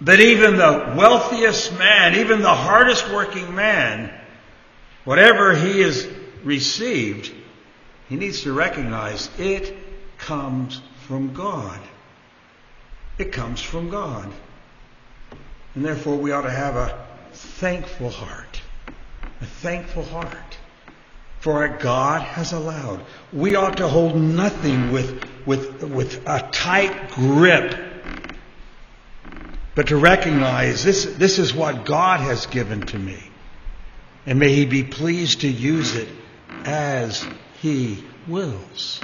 But 0.00 0.20
even 0.20 0.56
the 0.56 0.94
wealthiest 0.96 1.76
man, 1.76 2.16
even 2.16 2.40
the 2.42 2.54
hardest 2.54 3.10
working 3.10 3.56
man, 3.56 4.12
whatever 5.04 5.54
he 5.56 5.80
has 5.80 6.06
received, 6.44 7.32
he 8.08 8.16
needs 8.16 8.42
to 8.42 8.52
recognize 8.52 9.30
it 9.38 9.76
comes 10.18 10.80
from 11.06 11.34
God. 11.34 11.80
It 13.18 13.32
comes 13.32 13.60
from 13.60 13.90
God. 13.90 14.30
And 15.74 15.84
therefore 15.84 16.16
we 16.16 16.32
ought 16.32 16.42
to 16.42 16.50
have 16.50 16.76
a 16.76 17.06
thankful 17.32 18.10
heart. 18.10 18.62
A 19.40 19.46
thankful 19.46 20.04
heart 20.04 20.58
for 21.40 21.54
what 21.54 21.80
God 21.80 22.22
has 22.22 22.52
allowed. 22.52 23.04
We 23.32 23.54
ought 23.54 23.76
to 23.76 23.88
hold 23.88 24.16
nothing 24.16 24.92
with, 24.92 25.22
with, 25.46 25.82
with 25.82 26.26
a 26.26 26.48
tight 26.50 27.10
grip, 27.10 27.78
but 29.74 29.88
to 29.88 29.96
recognize 29.96 30.82
this, 30.82 31.04
this 31.04 31.38
is 31.38 31.54
what 31.54 31.84
God 31.84 32.20
has 32.20 32.46
given 32.46 32.84
to 32.86 32.98
me. 32.98 33.22
And 34.26 34.38
may 34.38 34.52
He 34.52 34.66
be 34.66 34.82
pleased 34.82 35.42
to 35.42 35.48
use 35.48 35.94
it 35.94 36.08
as 36.64 37.26
He 37.60 38.04
wills. 38.26 39.02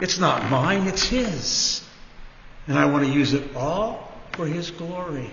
It's 0.00 0.18
not 0.18 0.50
mine, 0.50 0.86
it's 0.86 1.04
His. 1.08 1.86
And 2.66 2.78
I 2.78 2.86
want 2.86 3.04
to 3.04 3.12
use 3.12 3.34
it 3.34 3.54
all 3.56 4.12
for 4.32 4.46
His 4.46 4.70
glory. 4.70 5.30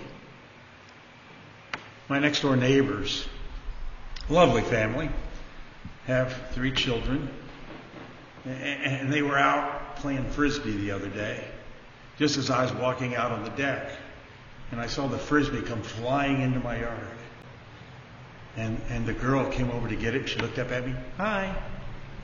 My 2.08 2.18
next 2.18 2.42
door 2.42 2.56
neighbors, 2.56 3.26
lovely 4.28 4.62
family, 4.62 5.08
have 6.06 6.50
three 6.52 6.72
children, 6.72 7.28
and 8.44 9.12
they 9.12 9.22
were 9.22 9.38
out 9.38 9.96
playing 9.96 10.28
frisbee 10.30 10.76
the 10.76 10.90
other 10.90 11.08
day, 11.08 11.44
just 12.18 12.36
as 12.36 12.50
I 12.50 12.64
was 12.64 12.72
walking 12.72 13.14
out 13.14 13.30
on 13.30 13.44
the 13.44 13.50
deck, 13.50 13.92
and 14.72 14.80
I 14.80 14.88
saw 14.88 15.06
the 15.06 15.18
frisbee 15.18 15.62
come 15.62 15.82
flying 15.82 16.42
into 16.42 16.58
my 16.58 16.80
yard. 16.80 17.18
And, 18.56 18.80
and 18.90 19.06
the 19.06 19.14
girl 19.14 19.50
came 19.50 19.70
over 19.70 19.88
to 19.88 19.96
get 19.96 20.14
it. 20.14 20.28
She 20.28 20.38
looked 20.38 20.58
up 20.58 20.70
at 20.70 20.86
me. 20.86 20.94
Hi. 21.16 21.54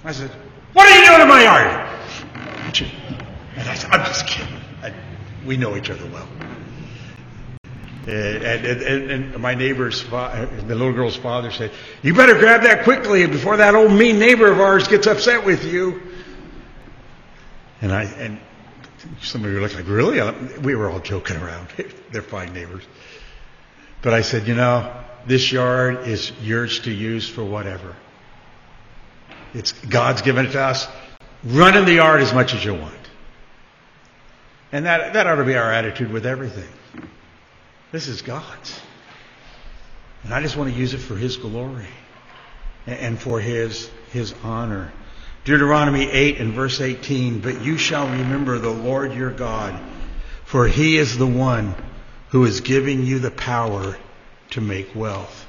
I 0.04 0.12
said, 0.12 0.30
What 0.72 0.86
are 0.86 0.98
you 0.98 1.06
doing 1.06 1.20
in 1.22 1.28
my 1.28 1.42
yard? 1.42 1.88
And 3.56 3.68
I 3.68 3.74
said, 3.74 3.90
I'm 3.90 4.04
just 4.04 4.26
kidding. 4.26 4.54
I, 4.82 4.92
we 5.44 5.56
know 5.56 5.76
each 5.76 5.90
other 5.90 6.06
well. 6.06 6.28
Uh, 8.06 8.10
and, 8.10 8.82
and, 8.82 9.10
and, 9.10 9.38
my 9.38 9.54
neighbor's, 9.54 10.02
the 10.04 10.48
little 10.66 10.92
girl's 10.92 11.16
father 11.16 11.50
said, 11.50 11.70
You 12.02 12.14
better 12.14 12.38
grab 12.38 12.62
that 12.62 12.84
quickly 12.84 13.26
before 13.26 13.58
that 13.58 13.74
old 13.74 13.92
mean 13.92 14.18
neighbor 14.18 14.50
of 14.50 14.60
ours 14.60 14.88
gets 14.88 15.06
upset 15.06 15.44
with 15.44 15.64
you. 15.64 16.00
And 17.82 17.92
I, 17.92 18.04
and 18.04 18.40
some 19.20 19.44
of 19.44 19.50
you 19.50 19.60
looked 19.60 19.74
like, 19.74 19.88
Really? 19.88 20.20
We 20.60 20.74
were 20.74 20.88
all 20.90 21.00
joking 21.00 21.36
around. 21.36 21.68
They're 22.12 22.22
fine 22.22 22.52
neighbors. 22.52 22.84
But 24.00 24.14
I 24.14 24.22
said, 24.22 24.46
You 24.46 24.54
know, 24.54 25.04
this 25.26 25.52
yard 25.52 26.06
is 26.06 26.32
yours 26.42 26.80
to 26.80 26.90
use 26.90 27.28
for 27.28 27.44
whatever. 27.44 27.94
It's 29.54 29.72
God's 29.72 30.22
given 30.22 30.46
it 30.46 30.52
to 30.52 30.60
us. 30.62 30.86
Run 31.44 31.76
in 31.76 31.84
the 31.84 31.94
yard 31.94 32.20
as 32.20 32.32
much 32.32 32.54
as 32.54 32.64
you 32.64 32.74
want. 32.74 32.94
And 34.72 34.86
that, 34.86 35.14
that 35.14 35.26
ought 35.26 35.36
to 35.36 35.44
be 35.44 35.56
our 35.56 35.72
attitude 35.72 36.10
with 36.10 36.26
everything. 36.26 36.68
This 37.90 38.08
is 38.08 38.22
God's. 38.22 38.80
And 40.24 40.34
I 40.34 40.42
just 40.42 40.56
want 40.56 40.72
to 40.72 40.78
use 40.78 40.94
it 40.94 40.98
for 40.98 41.16
His 41.16 41.36
glory 41.36 41.86
and 42.86 43.18
for 43.18 43.40
His, 43.40 43.88
His 44.12 44.34
honor. 44.42 44.92
Deuteronomy 45.44 46.10
8 46.10 46.40
and 46.40 46.52
verse 46.52 46.80
18, 46.80 47.40
But 47.40 47.62
you 47.62 47.78
shall 47.78 48.06
remember 48.06 48.58
the 48.58 48.70
Lord 48.70 49.14
your 49.14 49.30
God, 49.30 49.80
for 50.44 50.66
He 50.66 50.98
is 50.98 51.16
the 51.16 51.26
one 51.26 51.74
who 52.28 52.44
is 52.44 52.60
giving 52.60 53.06
you 53.06 53.20
the 53.20 53.30
power 53.30 53.96
to 54.50 54.60
make 54.60 54.94
wealth. 54.94 55.46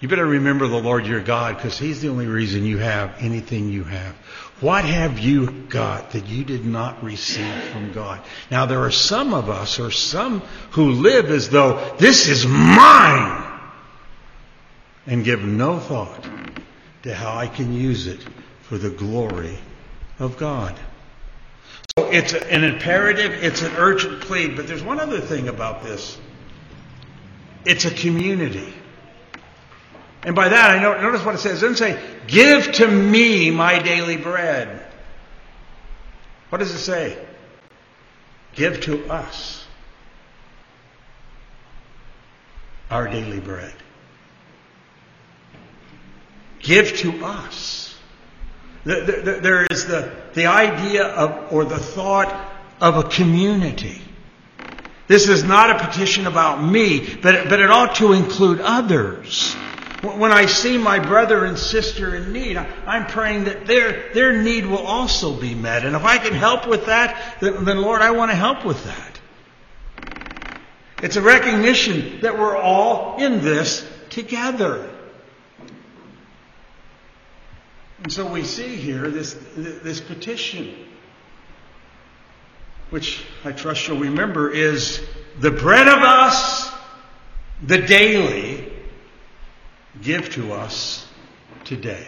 You 0.00 0.08
better 0.08 0.26
remember 0.26 0.66
the 0.66 0.80
Lord 0.80 1.06
your 1.06 1.22
God 1.22 1.56
because 1.56 1.78
He's 1.78 2.02
the 2.02 2.08
only 2.08 2.26
reason 2.26 2.66
you 2.66 2.78
have 2.78 3.14
anything 3.18 3.70
you 3.70 3.84
have. 3.84 4.14
What 4.60 4.84
have 4.84 5.18
you 5.18 5.50
got 5.50 6.10
that 6.10 6.26
you 6.26 6.44
did 6.44 6.64
not 6.66 7.02
receive 7.02 7.62
from 7.72 7.92
God? 7.92 8.20
Now 8.50 8.66
there 8.66 8.80
are 8.80 8.90
some 8.90 9.32
of 9.32 9.48
us 9.48 9.78
or 9.78 9.90
some 9.90 10.40
who 10.72 10.92
live 10.92 11.30
as 11.30 11.48
though 11.48 11.94
this 11.98 12.28
is 12.28 12.46
mine 12.46 13.42
and 15.06 15.24
give 15.24 15.42
no 15.42 15.78
thought 15.78 16.28
to 17.02 17.14
how 17.14 17.36
I 17.36 17.46
can 17.46 17.72
use 17.72 18.06
it 18.06 18.20
for 18.62 18.76
the 18.76 18.90
glory 18.90 19.58
of 20.18 20.36
God. 20.36 20.74
So 21.96 22.06
it's 22.10 22.34
an 22.34 22.64
imperative, 22.64 23.32
it's 23.32 23.62
an 23.62 23.72
urgent 23.76 24.22
plea, 24.22 24.48
but 24.48 24.66
there's 24.66 24.82
one 24.82 25.00
other 25.00 25.20
thing 25.20 25.48
about 25.48 25.82
this. 25.82 26.18
It's 27.66 27.84
a 27.84 27.90
community. 27.90 28.72
And 30.22 30.34
by 30.34 30.48
that, 30.48 30.70
I 30.70 30.80
notice 31.02 31.24
what 31.24 31.34
it 31.34 31.38
says. 31.38 31.62
It 31.62 31.66
doesn't 31.68 31.76
say, 31.76 32.00
give 32.26 32.72
to 32.72 32.88
me 32.88 33.50
my 33.50 33.80
daily 33.80 34.16
bread. 34.16 34.86
What 36.48 36.58
does 36.58 36.70
it 36.70 36.78
say? 36.78 37.18
Give 38.54 38.80
to 38.82 39.10
us 39.10 39.66
our 42.90 43.08
daily 43.08 43.40
bread. 43.40 43.74
Give 46.60 46.96
to 46.98 47.24
us. 47.24 47.98
There 48.84 49.66
is 49.70 49.86
the, 49.86 50.12
the 50.34 50.46
idea 50.46 51.04
of, 51.04 51.52
or 51.52 51.64
the 51.64 51.78
thought 51.78 52.32
of 52.80 52.96
a 52.96 53.08
community. 53.08 54.00
This 55.08 55.28
is 55.28 55.44
not 55.44 55.70
a 55.70 55.86
petition 55.86 56.26
about 56.26 56.62
me, 56.62 57.14
but, 57.22 57.48
but 57.48 57.60
it 57.60 57.70
ought 57.70 57.96
to 57.96 58.12
include 58.12 58.60
others. 58.60 59.54
When 60.02 60.32
I 60.32 60.46
see 60.46 60.78
my 60.78 60.98
brother 60.98 61.44
and 61.44 61.58
sister 61.58 62.14
in 62.14 62.32
need, 62.32 62.56
I'm 62.56 63.06
praying 63.06 63.44
that 63.44 63.66
their, 63.66 64.12
their 64.12 64.42
need 64.42 64.66
will 64.66 64.84
also 64.84 65.38
be 65.38 65.54
met. 65.54 65.84
And 65.84 65.96
if 65.96 66.04
I 66.04 66.18
can 66.18 66.32
help 66.32 66.66
with 66.66 66.86
that, 66.86 67.36
then, 67.40 67.64
then 67.64 67.80
Lord, 67.80 68.02
I 68.02 68.10
want 68.12 68.30
to 68.30 68.36
help 68.36 68.64
with 68.64 68.84
that. 68.84 69.20
It's 71.02 71.16
a 71.16 71.22
recognition 71.22 72.20
that 72.22 72.38
we're 72.38 72.56
all 72.56 73.18
in 73.18 73.42
this 73.42 73.88
together. 74.10 74.90
And 78.02 78.12
so 78.12 78.26
we 78.26 78.44
see 78.44 78.76
here 78.76 79.10
this, 79.10 79.34
this 79.56 80.00
petition, 80.00 80.74
which 82.90 83.24
I 83.44 83.52
trust 83.52 83.88
you'll 83.88 83.98
remember 83.98 84.50
is 84.50 85.00
the 85.38 85.50
bread 85.50 85.88
of 85.88 85.98
us, 85.98 86.70
the 87.62 87.78
daily, 87.78 88.72
give 90.02 90.30
to 90.34 90.52
us 90.52 91.06
today. 91.64 92.06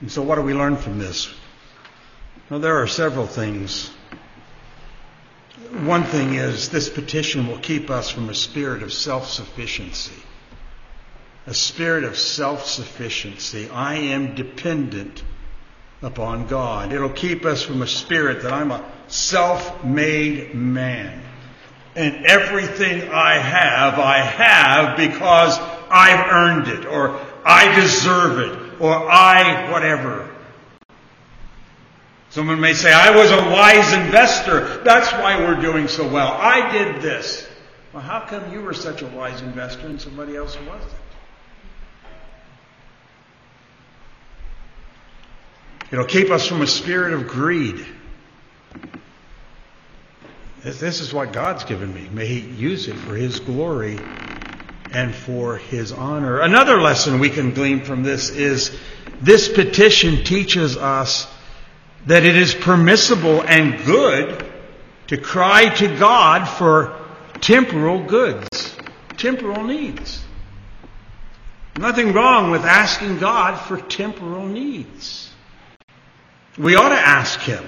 And 0.00 0.10
so, 0.10 0.22
what 0.22 0.36
do 0.36 0.42
we 0.42 0.54
learn 0.54 0.76
from 0.76 0.98
this? 0.98 1.32
Well, 2.50 2.60
there 2.60 2.76
are 2.76 2.86
several 2.86 3.26
things. 3.26 3.90
One 5.70 6.04
thing 6.04 6.34
is 6.34 6.68
this 6.68 6.88
petition 6.88 7.46
will 7.48 7.58
keep 7.58 7.90
us 7.90 8.10
from 8.10 8.28
a 8.28 8.34
spirit 8.34 8.82
of 8.82 8.92
self 8.92 9.28
sufficiency. 9.28 10.22
A 11.46 11.54
spirit 11.54 12.04
of 12.04 12.16
self 12.16 12.66
sufficiency. 12.66 13.68
I 13.70 13.94
am 13.94 14.34
dependent 14.34 15.22
upon 16.06 16.46
God. 16.46 16.92
It'll 16.92 17.10
keep 17.10 17.44
us 17.44 17.62
from 17.62 17.82
a 17.82 17.86
spirit 17.86 18.42
that 18.42 18.52
I'm 18.52 18.70
a 18.70 18.84
self 19.08 19.84
made 19.84 20.54
man. 20.54 21.22
And 21.96 22.26
everything 22.26 23.10
I 23.10 23.34
have, 23.34 23.98
I 23.98 24.18
have 24.18 24.96
because 24.96 25.58
I've 25.90 26.32
earned 26.32 26.68
it, 26.68 26.86
or 26.86 27.20
I 27.44 27.74
deserve 27.80 28.38
it, 28.38 28.80
or 28.80 28.92
I 28.92 29.70
whatever. 29.72 30.32
Someone 32.30 32.60
may 32.60 32.74
say, 32.74 32.92
I 32.92 33.16
was 33.16 33.30
a 33.30 33.50
wise 33.50 33.92
investor. 33.94 34.82
That's 34.84 35.10
why 35.12 35.38
we're 35.38 35.60
doing 35.60 35.88
so 35.88 36.06
well. 36.06 36.32
I 36.32 36.70
did 36.70 37.00
this. 37.00 37.48
Well, 37.92 38.02
how 38.02 38.26
come 38.26 38.52
you 38.52 38.60
were 38.60 38.74
such 38.74 39.00
a 39.00 39.06
wise 39.06 39.40
investor 39.40 39.86
and 39.86 40.00
somebody 40.00 40.36
else 40.36 40.56
wasn't? 40.68 40.92
It'll 45.90 46.04
keep 46.04 46.30
us 46.30 46.46
from 46.46 46.62
a 46.62 46.66
spirit 46.66 47.12
of 47.12 47.28
greed. 47.28 47.84
This 50.62 51.00
is 51.00 51.14
what 51.14 51.32
God's 51.32 51.64
given 51.64 51.94
me. 51.94 52.08
May 52.12 52.26
He 52.26 52.40
use 52.40 52.88
it 52.88 52.94
for 52.94 53.14
His 53.14 53.38
glory 53.38 54.00
and 54.92 55.14
for 55.14 55.58
his 55.58 55.92
honor. 55.92 56.40
Another 56.40 56.80
lesson 56.80 57.18
we 57.18 57.30
can 57.30 57.52
glean 57.52 57.84
from 57.84 58.02
this 58.02 58.30
is 58.30 58.76
this 59.20 59.48
petition 59.48 60.24
teaches 60.24 60.76
us 60.76 61.26
that 62.06 62.24
it 62.24 62.36
is 62.36 62.54
permissible 62.54 63.42
and 63.42 63.84
good 63.84 64.50
to 65.08 65.16
cry 65.16 65.68
to 65.68 65.96
God 65.98 66.46
for 66.46 66.98
temporal 67.40 68.04
goods, 68.04 68.76
temporal 69.16 69.64
needs. 69.64 70.24
Nothing 71.76 72.12
wrong 72.12 72.50
with 72.50 72.62
asking 72.62 73.18
God 73.18 73.56
for 73.56 73.76
temporal 73.76 74.46
needs. 74.46 75.25
We 76.58 76.74
ought 76.74 76.88
to 76.90 76.98
ask 76.98 77.40
Him. 77.40 77.64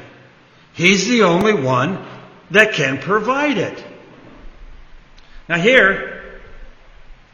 He's 0.72 1.08
the 1.08 1.24
only 1.24 1.54
one 1.54 2.04
that 2.50 2.72
can 2.72 2.98
provide 2.98 3.58
it. 3.58 3.84
Now, 5.48 5.58
here, 5.58 6.40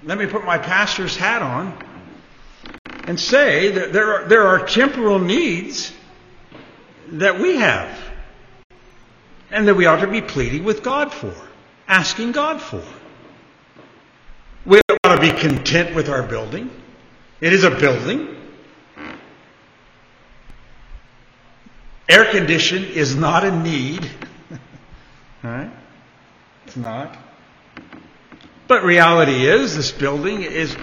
let 0.02 0.18
me 0.18 0.26
put 0.26 0.44
my 0.44 0.58
pastor's 0.58 1.16
hat 1.16 1.42
on 1.42 1.76
and 3.06 3.18
say 3.18 3.70
that 3.70 3.92
there 3.92 4.14
are, 4.14 4.28
there 4.28 4.46
are 4.46 4.66
temporal 4.66 5.18
needs 5.18 5.92
that 7.08 7.38
we 7.38 7.56
have 7.56 7.98
and 9.50 9.68
that 9.68 9.74
we 9.74 9.86
ought 9.86 10.00
to 10.00 10.06
be 10.06 10.20
pleading 10.20 10.64
with 10.64 10.82
God 10.82 11.12
for, 11.12 11.34
asking 11.86 12.32
God 12.32 12.60
for. 12.60 12.82
We 14.66 14.80
ought 15.04 15.16
to 15.16 15.20
be 15.20 15.30
content 15.30 15.94
with 15.94 16.08
our 16.08 16.22
building. 16.22 16.70
It 17.40 17.52
is 17.52 17.64
a 17.64 17.70
building. 17.70 18.33
Air 22.08 22.26
condition 22.26 22.84
is 22.84 23.16
not 23.16 23.44
a 23.44 23.50
need. 23.50 24.04
All 25.44 25.50
right? 25.50 25.70
It's 26.66 26.76
not. 26.76 27.16
But 28.68 28.84
reality 28.84 29.46
is, 29.46 29.76
this 29.76 29.92
building 29.92 30.42
is. 30.42 30.76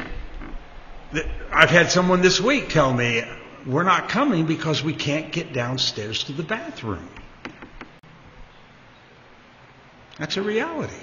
I've 1.51 1.69
had 1.69 1.91
someone 1.91 2.21
this 2.21 2.39
week 2.39 2.69
tell 2.69 2.93
me, 2.93 3.23
we're 3.65 3.83
not 3.83 4.07
coming 4.07 4.45
because 4.45 4.83
we 4.83 4.93
can't 4.93 5.31
get 5.31 5.51
downstairs 5.51 6.23
to 6.25 6.31
the 6.31 6.43
bathroom. 6.43 7.07
That's 10.17 10.37
a 10.37 10.41
reality. 10.41 10.93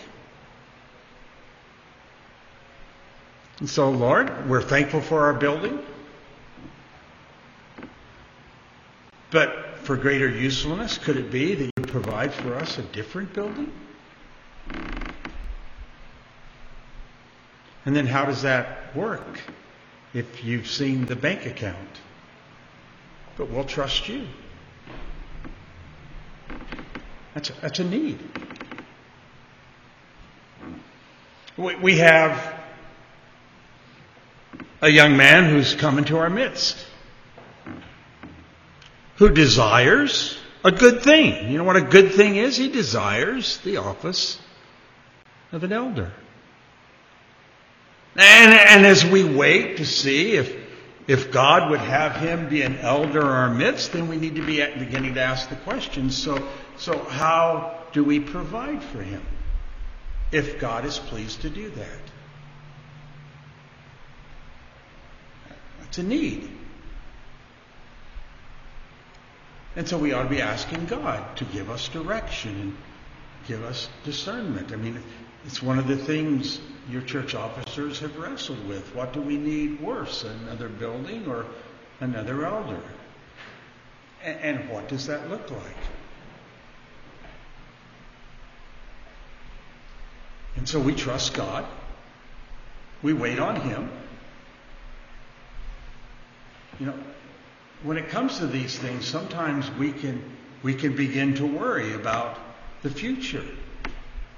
And 3.59 3.69
so, 3.69 3.91
Lord, 3.91 4.49
we're 4.49 4.63
thankful 4.63 5.01
for 5.01 5.25
our 5.27 5.35
building. 5.35 5.81
But 9.31 9.68
for 9.89 9.97
greater 9.97 10.29
usefulness, 10.29 10.99
could 10.99 11.17
it 11.17 11.31
be 11.31 11.55
that 11.55 11.71
you 11.79 11.83
provide 11.87 12.31
for 12.31 12.55
us 12.55 12.77
a 12.77 12.83
different 12.83 13.33
building? 13.33 13.73
And 17.87 17.97
then 17.97 18.07
how 18.07 18.27
does 18.27 18.43
that 18.43 18.95
work 18.95 19.41
if 20.13 20.45
you've 20.45 20.69
seen 20.69 21.07
the 21.07 21.17
bank 21.17 21.47
account? 21.47 21.89
But 23.39 23.49
we'll 23.49 23.65
trust 23.65 24.11
you. 24.11 24.27
That's 27.33 27.49
a, 27.49 27.55
that's 27.63 27.79
a 27.79 27.85
need. 27.85 28.19
We, 31.57 31.77
we 31.77 31.97
have 31.97 32.61
a 34.83 34.91
young 34.91 35.17
man 35.17 35.49
who's 35.49 35.75
come 35.75 35.97
into 35.97 36.19
our 36.19 36.29
midst 36.29 36.77
who 39.19 39.29
desires 39.29 40.39
a 40.65 40.71
good 40.71 41.03
thing. 41.03 41.51
You 41.51 41.59
know 41.59 41.65
what 41.65 41.77
a 41.77 41.83
good 41.83 42.13
thing 42.13 42.37
is? 42.37 42.57
He 42.57 42.69
desires 42.69 43.59
the 43.59 43.79
office 43.79 44.39
of 45.53 45.65
an 45.65 45.73
elder. 45.73 46.13
And, 48.17 48.53
and 48.53 48.87
as 48.87 49.05
we 49.05 49.25
wait 49.25 49.79
to 49.79 49.87
see 49.87 50.33
if, 50.33 50.57
if 51.07 51.31
God 51.31 51.71
would 51.71 51.81
have 51.81 52.17
him 52.17 52.49
be 52.49 52.63
an 52.63 52.79
elder 52.79 53.21
in 53.21 53.27
our 53.27 53.51
midst, 53.55 53.93
then 53.93 54.09
we 54.09 54.17
need 54.17 54.37
to 54.37 54.47
be 54.47 54.65
beginning 54.79 55.15
to 55.15 55.21
ask 55.21 55.49
the 55.49 55.57
question 55.57 56.11
so, 56.11 56.47
so 56.77 56.99
how 56.99 57.79
do 57.93 58.05
we 58.05 58.21
provide 58.21 58.83
for 58.83 59.03
him 59.03 59.25
if 60.31 60.61
God 60.61 60.85
is 60.85 60.99
pleased 60.99 61.43
to 61.43 61.51
do 61.51 61.71
that? 61.71 62.01
That's 65.81 65.99
a 65.99 66.03
need. 66.03 66.58
And 69.79 69.87
so 69.87 69.97
we 69.97 70.13
ought 70.13 70.25
to 70.25 70.29
be 70.29 70.43
asking 70.43 70.87
God 70.87 71.37
to 71.37 71.45
give 71.45 71.71
us 71.71 71.87
direction 71.87 72.61
and 72.61 72.77
give 73.47 73.63
us 73.63 73.89
discernment. 74.03 74.73
I 74.73 74.77
mean, 74.77 75.01
it's 75.47 75.63
one 75.63 75.79
of 75.79 75.87
the 75.87 75.97
things 75.97 76.61
your 76.91 77.01
church 77.01 77.37
officers 77.37 78.01
have 78.01 78.17
wrestled 78.17 78.67
with. 78.67 78.93
What 78.93 79.13
do 79.13 79.21
we 79.23 79.37
need 79.37 79.81
worse, 79.81 80.25
another 80.25 80.69
building 80.69 81.29
or 81.29 81.47
another 82.01 82.45
elder? 82.45 82.81
And, 84.21 84.69
what 84.69 84.89
does 84.89 85.07
that 85.07 85.31
look 85.31 85.49
like? 85.49 85.77
And 90.57 90.69
so 90.69 90.81
we 90.81 90.93
trust 90.93 91.35
God. 91.35 91.65
We 93.01 93.13
wait 93.13 93.39
on 93.39 93.55
Him. 93.61 93.93
You 96.81 96.87
know, 96.87 96.95
when 97.83 97.97
it 97.97 98.09
comes 98.09 98.39
to 98.39 98.47
these 98.47 98.77
things, 98.77 99.07
sometimes 99.07 99.71
we 99.73 99.93
can 99.93 100.23
we 100.63 100.75
can 100.75 100.97
begin 100.97 101.35
to 101.35 101.47
worry 101.47 101.95
about 101.95 102.39
the 102.83 102.91
future 102.91 103.45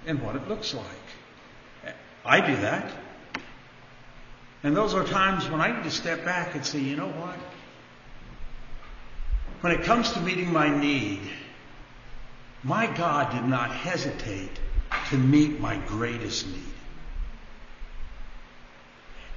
and 0.07 0.23
what 0.23 0.37
it 0.37 0.49
looks 0.49 0.75
like. 0.75 1.95
I 2.25 2.47
do 2.47 2.57
that. 2.57 2.93
And 4.63 4.77
those 4.77 4.93
are 4.93 5.05
times 5.05 5.49
when 5.49 5.61
I 5.61 5.75
need 5.75 5.85
to 5.85 5.91
step 5.91 6.25
back 6.25 6.55
and 6.55 6.65
say, 6.65 6.81
you 6.81 6.97
know 6.97 7.09
what? 7.09 7.37
When 9.63 9.73
it 9.73 9.83
comes 9.85 10.13
to 10.13 10.21
meeting 10.21 10.53
my 10.53 10.69
need, 10.69 11.21
my 12.63 12.87
God 12.87 13.33
did 13.33 13.45
not 13.45 13.75
hesitate 13.75 14.61
to 15.09 15.17
meet 15.17 15.61
my 15.61 15.77
greatest 15.77 16.47
need. 16.47 16.63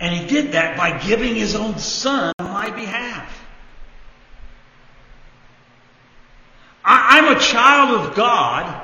And 0.02 0.14
he 0.14 0.28
did 0.28 0.52
that 0.54 0.76
by 0.78 0.98
giving 1.00 1.36
his 1.36 1.56
own 1.56 1.78
son 1.78 2.34
on 2.40 2.52
my 2.52 2.70
behalf. 2.72 3.33
I, 7.14 7.20
am 7.20 7.38
a 7.38 7.40
child 7.40 8.00
of 8.00 8.16
God 8.16 8.82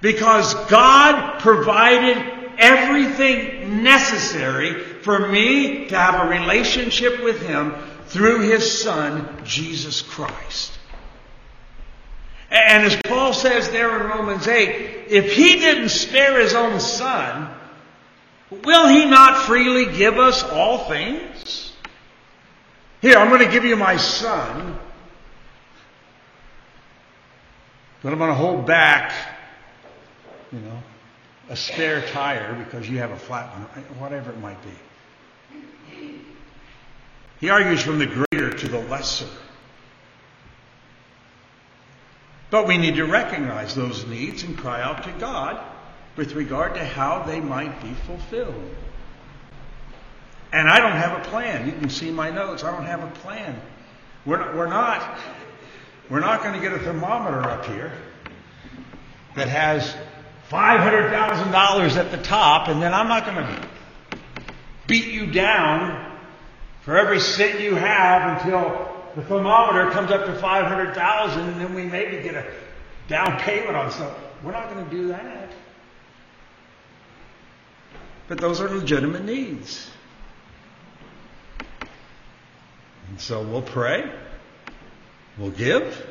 because 0.00 0.52
God 0.66 1.38
provided 1.38 2.16
everything 2.58 3.84
necessary 3.84 4.82
for 5.02 5.28
me 5.28 5.86
to 5.86 5.96
have 5.96 6.26
a 6.26 6.28
relationship 6.28 7.22
with 7.22 7.40
Him 7.40 7.74
through 8.06 8.40
His 8.40 8.82
Son, 8.82 9.28
Jesus 9.44 10.02
Christ. 10.02 10.72
And 12.50 12.84
as 12.84 12.96
Paul 13.04 13.32
says 13.32 13.70
there 13.70 14.00
in 14.00 14.08
Romans 14.08 14.48
8, 14.48 15.06
if 15.08 15.34
He 15.34 15.60
didn't 15.60 15.90
spare 15.90 16.40
His 16.40 16.54
own 16.54 16.80
Son, 16.80 17.48
will 18.50 18.88
He 18.88 19.04
not 19.04 19.44
freely 19.44 19.86
give 19.96 20.18
us 20.18 20.42
all 20.42 20.88
things? 20.88 21.72
Here, 23.02 23.18
I'm 23.18 23.28
going 23.28 23.44
to 23.44 23.52
give 23.52 23.64
you 23.64 23.76
my 23.76 23.98
Son, 23.98 24.80
but 28.02 28.12
I'm 28.12 28.18
going 28.18 28.30
to 28.30 28.34
hold 28.34 28.66
back 28.66 29.12
you 30.52 30.60
know, 30.60 30.82
a 31.48 31.56
spare 31.56 32.02
tire 32.08 32.54
because 32.64 32.88
you 32.88 32.98
have 32.98 33.10
a 33.10 33.16
flat 33.16 33.50
one, 33.52 33.82
whatever 33.98 34.30
it 34.30 34.40
might 34.40 34.58
be. 34.62 34.70
He 37.40 37.50
argues 37.50 37.82
from 37.82 37.98
the 37.98 38.06
greater 38.06 38.52
to 38.52 38.68
the 38.68 38.80
lesser. 38.80 39.28
But 42.50 42.66
we 42.66 42.78
need 42.78 42.94
to 42.96 43.04
recognize 43.04 43.74
those 43.74 44.06
needs 44.06 44.42
and 44.42 44.56
cry 44.56 44.80
out 44.80 45.04
to 45.04 45.12
God 45.12 45.60
with 46.16 46.32
regard 46.32 46.74
to 46.74 46.84
how 46.84 47.22
they 47.24 47.40
might 47.40 47.82
be 47.82 47.92
fulfilled. 48.06 48.74
And 50.52 50.68
I 50.68 50.78
don't 50.78 50.92
have 50.92 51.20
a 51.20 51.28
plan. 51.28 51.66
You 51.66 51.72
can 51.72 51.90
see 51.90 52.10
my 52.10 52.30
notes. 52.30 52.64
I 52.64 52.70
don't 52.70 52.86
have 52.86 53.02
a 53.02 53.10
plan. 53.20 53.60
We're 54.24 54.38
not, 54.38 54.54
we're 54.54 54.68
not, 54.68 55.18
we're 56.10 56.20
not 56.20 56.42
going 56.42 56.54
to 56.54 56.60
get 56.60 56.72
a 56.72 56.78
thermometer 56.78 57.40
up 57.40 57.66
here 57.66 57.92
that 59.34 59.48
has 59.48 59.94
$500,000 60.50 61.96
at 61.96 62.10
the 62.10 62.18
top, 62.18 62.68
and 62.68 62.80
then 62.80 62.94
I'm 62.94 63.08
not 63.08 63.24
going 63.26 63.36
to 63.36 63.68
beat 64.86 65.06
you 65.06 65.26
down 65.26 66.18
for 66.82 66.96
every 66.96 67.18
cent 67.18 67.60
you 67.60 67.74
have 67.74 68.38
until 68.38 68.88
the 69.16 69.22
thermometer 69.22 69.90
comes 69.90 70.10
up 70.10 70.26
to 70.26 70.38
500,000 70.38 71.40
and 71.40 71.60
then 71.60 71.74
we 71.74 71.84
maybe 71.84 72.22
get 72.22 72.34
a 72.34 72.46
down 73.08 73.38
payment 73.40 73.76
on 73.76 73.90
something. 73.90 74.22
We're 74.44 74.52
not 74.52 74.70
going 74.70 74.84
to 74.84 74.90
do 74.90 75.08
that. 75.08 75.50
But 78.28 78.38
those 78.38 78.60
are 78.60 78.68
legitimate 78.68 79.24
needs. 79.24 79.90
And 83.08 83.20
so 83.20 83.42
we'll 83.42 83.62
pray, 83.62 84.10
we'll 85.38 85.50
give, 85.50 86.06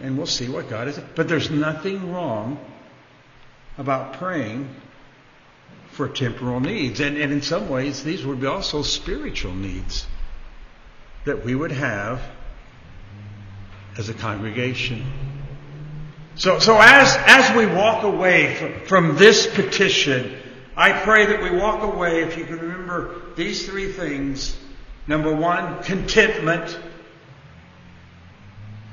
and 0.00 0.16
we'll 0.16 0.26
see 0.26 0.48
what 0.48 0.68
God 0.68 0.88
is. 0.88 0.98
But 1.14 1.28
there's 1.28 1.50
nothing 1.50 2.12
wrong 2.12 2.58
about 3.78 4.14
praying 4.14 4.68
for 5.92 6.08
temporal 6.08 6.60
needs. 6.60 7.00
And, 7.00 7.16
and 7.16 7.32
in 7.32 7.42
some 7.42 7.68
ways, 7.68 8.02
these 8.02 8.24
would 8.24 8.40
be 8.40 8.46
also 8.46 8.82
spiritual 8.82 9.54
needs 9.54 10.06
that 11.24 11.44
we 11.44 11.54
would 11.54 11.72
have 11.72 12.22
as 13.98 14.08
a 14.08 14.14
congregation. 14.14 15.04
So, 16.36 16.58
so 16.58 16.78
as, 16.80 17.16
as 17.26 17.54
we 17.56 17.66
walk 17.66 18.04
away 18.04 18.54
from, 18.54 18.86
from 18.86 19.16
this 19.16 19.46
petition, 19.46 20.38
I 20.76 20.92
pray 20.92 21.26
that 21.26 21.42
we 21.42 21.58
walk 21.58 21.82
away, 21.82 22.22
if 22.22 22.38
you 22.38 22.44
can 22.44 22.58
remember 22.58 23.20
these 23.36 23.66
three 23.66 23.92
things. 23.92 24.56
Number 25.06 25.34
one, 25.34 25.82
contentment. 25.82 26.78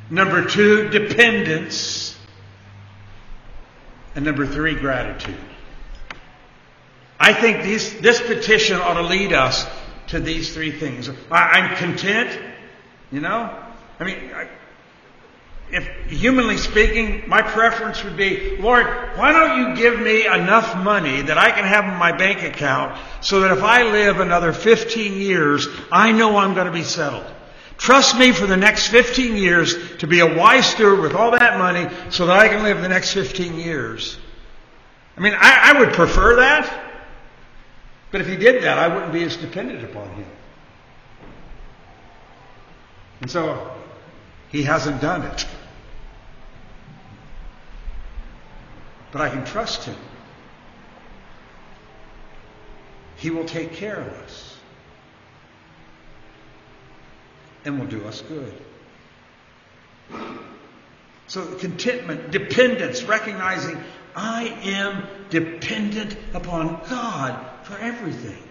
Number 0.10 0.46
two, 0.46 0.90
dependence. 0.90 2.18
And 4.16 4.26
number 4.26 4.46
three, 4.46 4.76
gratitude. 4.76 5.38
I 7.20 7.34
think 7.34 7.64
these, 7.64 8.00
this 8.00 8.22
petition 8.22 8.80
ought 8.80 8.96
to 8.96 9.02
lead 9.02 9.34
us 9.34 9.66
to 10.08 10.20
these 10.20 10.54
three 10.54 10.72
things. 10.72 11.10
I, 11.30 11.60
am 11.60 11.76
content, 11.76 12.40
you 13.12 13.20
know? 13.20 13.54
I 14.00 14.04
mean, 14.04 14.32
I, 14.34 14.48
if 15.70 16.10
humanly 16.10 16.58
speaking, 16.58 17.28
my 17.28 17.42
preference 17.42 18.04
would 18.04 18.16
be, 18.16 18.58
Lord, 18.58 18.86
why 19.18 19.34
don't 19.34 19.60
you 19.60 19.76
give 19.76 20.00
me 20.00 20.26
enough 20.26 20.78
money 20.78 21.24
that 21.24 21.38
I 21.38 21.52
can 21.52 21.66
have 21.66 21.84
in 21.86 22.00
my 22.00 22.16
bank 22.16 22.44
account 22.44 22.98
so 23.22 23.42
that 23.42 23.52
if 23.52 23.64
I 23.64 23.84
live 23.84 24.20
another 24.20 24.54
15 24.54 25.20
years, 25.20 25.68
I 25.92 26.14
know 26.14 26.38
I'm 26.38 26.54
going 26.54 26.68
to 26.68 26.74
be 26.74 26.84
settled. 26.84 27.26
Trust 27.78 28.18
me 28.18 28.32
for 28.32 28.48
the 28.48 28.58
next 28.58 28.88
15 28.88 29.38
years 29.38 29.98
to 29.98 30.08
be 30.08 30.20
a 30.20 30.36
wise 30.36 30.66
steward 30.66 31.00
with 31.00 31.14
all 31.14 31.32
that 31.32 31.60
money 31.60 31.88
so 32.10 32.26
that 32.26 32.38
I 32.38 32.48
can 32.48 32.64
live 32.64 32.82
the 32.82 32.90
next 32.90 33.14
15 33.14 33.56
years. 33.56 34.18
I 35.16 35.22
mean, 35.22 35.34
I, 35.34 35.74
I 35.74 35.80
would 35.80 35.94
prefer 35.94 36.38
that. 36.38 36.86
But 38.12 38.22
if 38.22 38.28
he 38.28 38.36
did 38.36 38.64
that, 38.64 38.80
I 38.80 38.88
wouldn't 38.88 39.14
be 39.14 39.24
as 39.24 39.38
dependent 39.38 39.84
upon 39.84 40.10
him. 40.12 40.26
And 43.22 43.30
so, 43.30 43.72
he 44.50 44.64
hasn't 44.64 45.02
done 45.02 45.24
it. 45.24 45.46
But 49.12 49.22
I 49.22 49.30
can 49.30 49.46
trust 49.46 49.84
him. 49.84 49.96
He 53.18 53.30
will 53.30 53.46
take 53.46 53.74
care 53.74 54.00
of 54.00 54.08
us 54.08 54.47
and 57.68 57.80
will 57.80 57.86
do 57.86 58.04
us 58.06 58.22
good. 58.22 58.54
So, 61.28 61.46
contentment, 61.56 62.32
dependence, 62.32 63.04
recognizing 63.04 63.78
I 64.16 64.46
am 64.64 65.04
dependent 65.30 66.16
upon 66.34 66.82
God 66.90 67.46
for 67.64 67.78
everything. 67.78 68.42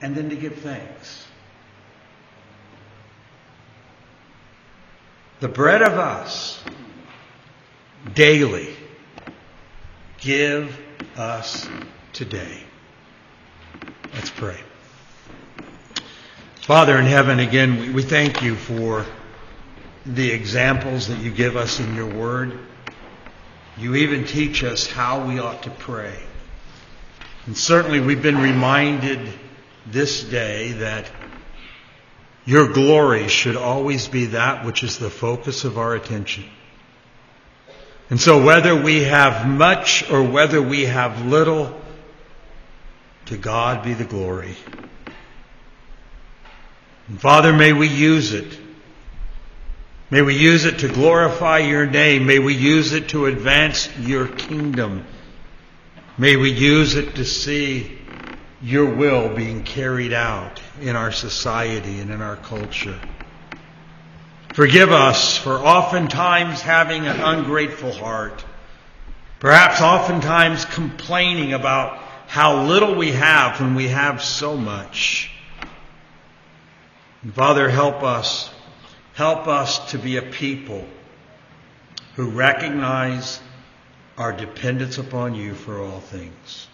And 0.00 0.16
then 0.16 0.30
to 0.30 0.36
give 0.36 0.56
thanks. 0.56 1.26
The 5.40 5.48
bread 5.48 5.82
of 5.82 5.92
us 5.98 6.62
daily 8.14 8.74
give 10.18 10.78
us 11.16 11.68
today. 12.14 12.62
Let's 14.14 14.30
pray. 14.30 14.65
Father 16.66 16.98
in 16.98 17.04
heaven, 17.04 17.38
again, 17.38 17.94
we, 17.94 18.02
thank 18.02 18.42
you 18.42 18.56
for 18.56 19.06
the 20.04 20.32
examples 20.32 21.06
that 21.06 21.20
you 21.20 21.30
give 21.30 21.54
us 21.54 21.78
in 21.78 21.94
your 21.94 22.12
word. 22.12 22.58
You 23.78 23.94
even 23.94 24.24
teach 24.24 24.64
us 24.64 24.84
how 24.84 25.28
we 25.28 25.38
ought 25.38 25.62
to 25.62 25.70
pray. 25.70 26.18
And 27.46 27.56
certainly 27.56 28.00
we've 28.00 28.20
been 28.20 28.38
reminded 28.38 29.32
this 29.86 30.24
day 30.24 30.72
that 30.72 31.08
your 32.44 32.72
glory 32.72 33.28
should 33.28 33.54
always 33.54 34.08
be 34.08 34.26
that 34.26 34.66
which 34.66 34.82
is 34.82 34.98
the 34.98 35.08
focus 35.08 35.62
of 35.62 35.78
our 35.78 35.94
attention. 35.94 36.46
And 38.10 38.20
so 38.20 38.44
whether 38.44 38.74
we 38.74 39.04
have 39.04 39.46
much 39.46 40.10
or 40.10 40.20
whether 40.20 40.60
we 40.60 40.86
have 40.86 41.26
little, 41.26 41.80
to 43.26 43.36
God 43.36 43.84
be 43.84 43.94
the 43.94 44.04
glory. 44.04 44.56
And 47.08 47.20
Father, 47.20 47.52
may 47.52 47.72
we 47.72 47.88
use 47.88 48.32
it. 48.32 48.58
May 50.10 50.22
we 50.22 50.36
use 50.36 50.64
it 50.64 50.80
to 50.80 50.88
glorify 50.88 51.58
your 51.58 51.86
name. 51.86 52.26
May 52.26 52.38
we 52.38 52.54
use 52.54 52.92
it 52.92 53.08
to 53.10 53.26
advance 53.26 53.88
your 53.98 54.28
kingdom. 54.28 55.04
May 56.18 56.36
we 56.36 56.50
use 56.50 56.94
it 56.94 57.16
to 57.16 57.24
see 57.24 57.98
your 58.62 58.86
will 58.86 59.34
being 59.34 59.64
carried 59.64 60.12
out 60.12 60.60
in 60.80 60.96
our 60.96 61.12
society 61.12 62.00
and 62.00 62.10
in 62.10 62.22
our 62.22 62.36
culture. 62.36 62.98
Forgive 64.54 64.90
us 64.90 65.36
for 65.36 65.58
oftentimes 65.58 66.62
having 66.62 67.06
an 67.06 67.20
ungrateful 67.20 67.92
heart. 67.92 68.44
Perhaps 69.38 69.82
oftentimes 69.82 70.64
complaining 70.64 71.52
about 71.52 71.98
how 72.26 72.62
little 72.64 72.94
we 72.94 73.12
have 73.12 73.60
when 73.60 73.74
we 73.74 73.88
have 73.88 74.22
so 74.22 74.56
much. 74.56 75.30
And 77.22 77.34
Father, 77.34 77.68
help 77.68 78.02
us. 78.02 78.50
Help 79.14 79.48
us 79.48 79.92
to 79.92 79.98
be 79.98 80.16
a 80.16 80.22
people 80.22 80.86
who 82.14 82.30
recognize 82.30 83.40
our 84.16 84.32
dependence 84.32 84.98
upon 84.98 85.34
you 85.34 85.54
for 85.54 85.80
all 85.82 86.00
things. 86.00 86.68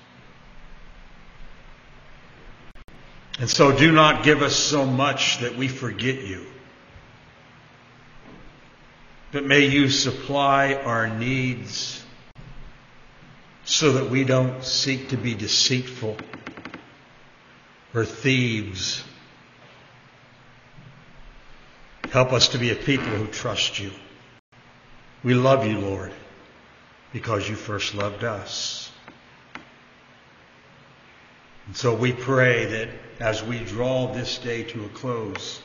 And 3.39 3.49
so 3.49 3.77
do 3.77 3.91
not 3.91 4.25
give 4.25 4.43
us 4.43 4.55
so 4.55 4.85
much 4.85 5.39
that 5.41 5.57
we 5.57 5.69
forget 5.69 6.23
you. 6.23 6.47
But 9.33 9.45
may 9.45 9.67
you 9.67 9.89
supply 9.89 10.75
our 10.75 11.09
needs 11.09 12.05
so 13.65 13.93
that 13.93 14.11
we 14.11 14.25
don't 14.25 14.63
seek 14.63 15.09
to 15.09 15.17
be 15.17 15.35
deceitful 15.35 16.17
or 17.95 18.05
thieves. 18.05 19.03
Help 22.13 22.35
us 22.35 22.49
to 22.49 22.59
be 22.59 22.69
a 22.69 22.75
people 22.75 23.07
who 23.07 23.27
trust 23.27 23.79
you. 23.79 23.91
We 25.25 25.33
love 25.33 25.67
you, 25.67 25.79
Lord, 25.79 26.13
because 27.11 27.49
you 27.49 27.57
first 27.57 27.95
loved 27.95 28.23
us. 28.23 28.93
And 31.67 31.75
so 31.75 31.95
we 31.95 32.13
pray 32.13 32.67
that 32.67 32.89
as 33.19 33.43
we 33.43 33.61
draw 33.61 34.13
this 34.13 34.37
day 34.37 34.63
to 34.63 34.85
a 34.85 34.89
close, 34.91 35.63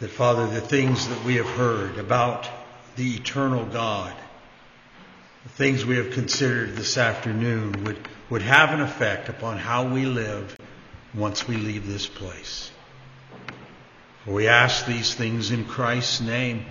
that 0.00 0.08
Father, 0.08 0.46
the 0.46 0.62
things 0.62 1.06
that 1.08 1.22
we 1.22 1.34
have 1.34 1.50
heard 1.50 1.98
about 1.98 2.48
the 2.96 3.16
eternal 3.16 3.66
God, 3.66 4.14
the 5.42 5.50
things 5.50 5.84
we 5.84 5.98
have 5.98 6.12
considered 6.12 6.76
this 6.76 6.96
afternoon 6.96 7.84
would, 7.84 7.98
would 8.30 8.40
have 8.40 8.70
an 8.70 8.80
effect 8.80 9.28
upon 9.28 9.58
how 9.58 9.86
we 9.86 10.06
live 10.06 10.56
once 11.12 11.46
we 11.46 11.58
leave 11.58 11.86
this 11.86 12.06
place. 12.06 12.70
We 14.26 14.48
ask 14.48 14.86
these 14.86 15.14
things 15.14 15.50
in 15.50 15.66
Christ's 15.66 16.22
name. 16.22 16.64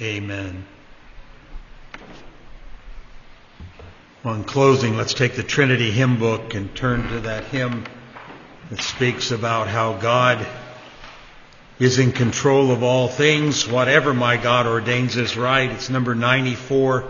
Amen. 0.00 0.64
Well, 4.22 4.34
in 4.34 4.44
closing, 4.44 4.96
let's 4.96 5.14
take 5.14 5.34
the 5.34 5.42
Trinity 5.42 5.90
hymn 5.90 6.18
book 6.18 6.54
and 6.54 6.74
turn 6.74 7.08
to 7.08 7.20
that 7.20 7.44
hymn 7.44 7.84
that 8.70 8.80
speaks 8.80 9.30
about 9.30 9.68
how 9.68 9.94
God 9.94 10.46
is 11.78 11.98
in 11.98 12.12
control 12.12 12.70
of 12.70 12.82
all 12.82 13.08
things. 13.08 13.68
Whatever 13.68 14.14
my 14.14 14.36
God 14.36 14.66
ordains 14.66 15.16
is 15.16 15.36
right. 15.36 15.70
It's 15.70 15.90
number 15.90 16.14
94, 16.14 17.08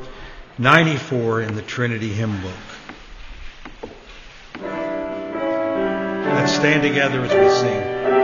94 0.58 1.42
in 1.42 1.54
the 1.54 1.62
Trinity 1.62 2.12
hymn 2.12 2.40
book. 2.40 2.52
Let's 6.24 6.52
stand 6.52 6.82
together 6.82 7.20
as 7.20 7.32
we 7.32 7.50
sing. 7.50 8.15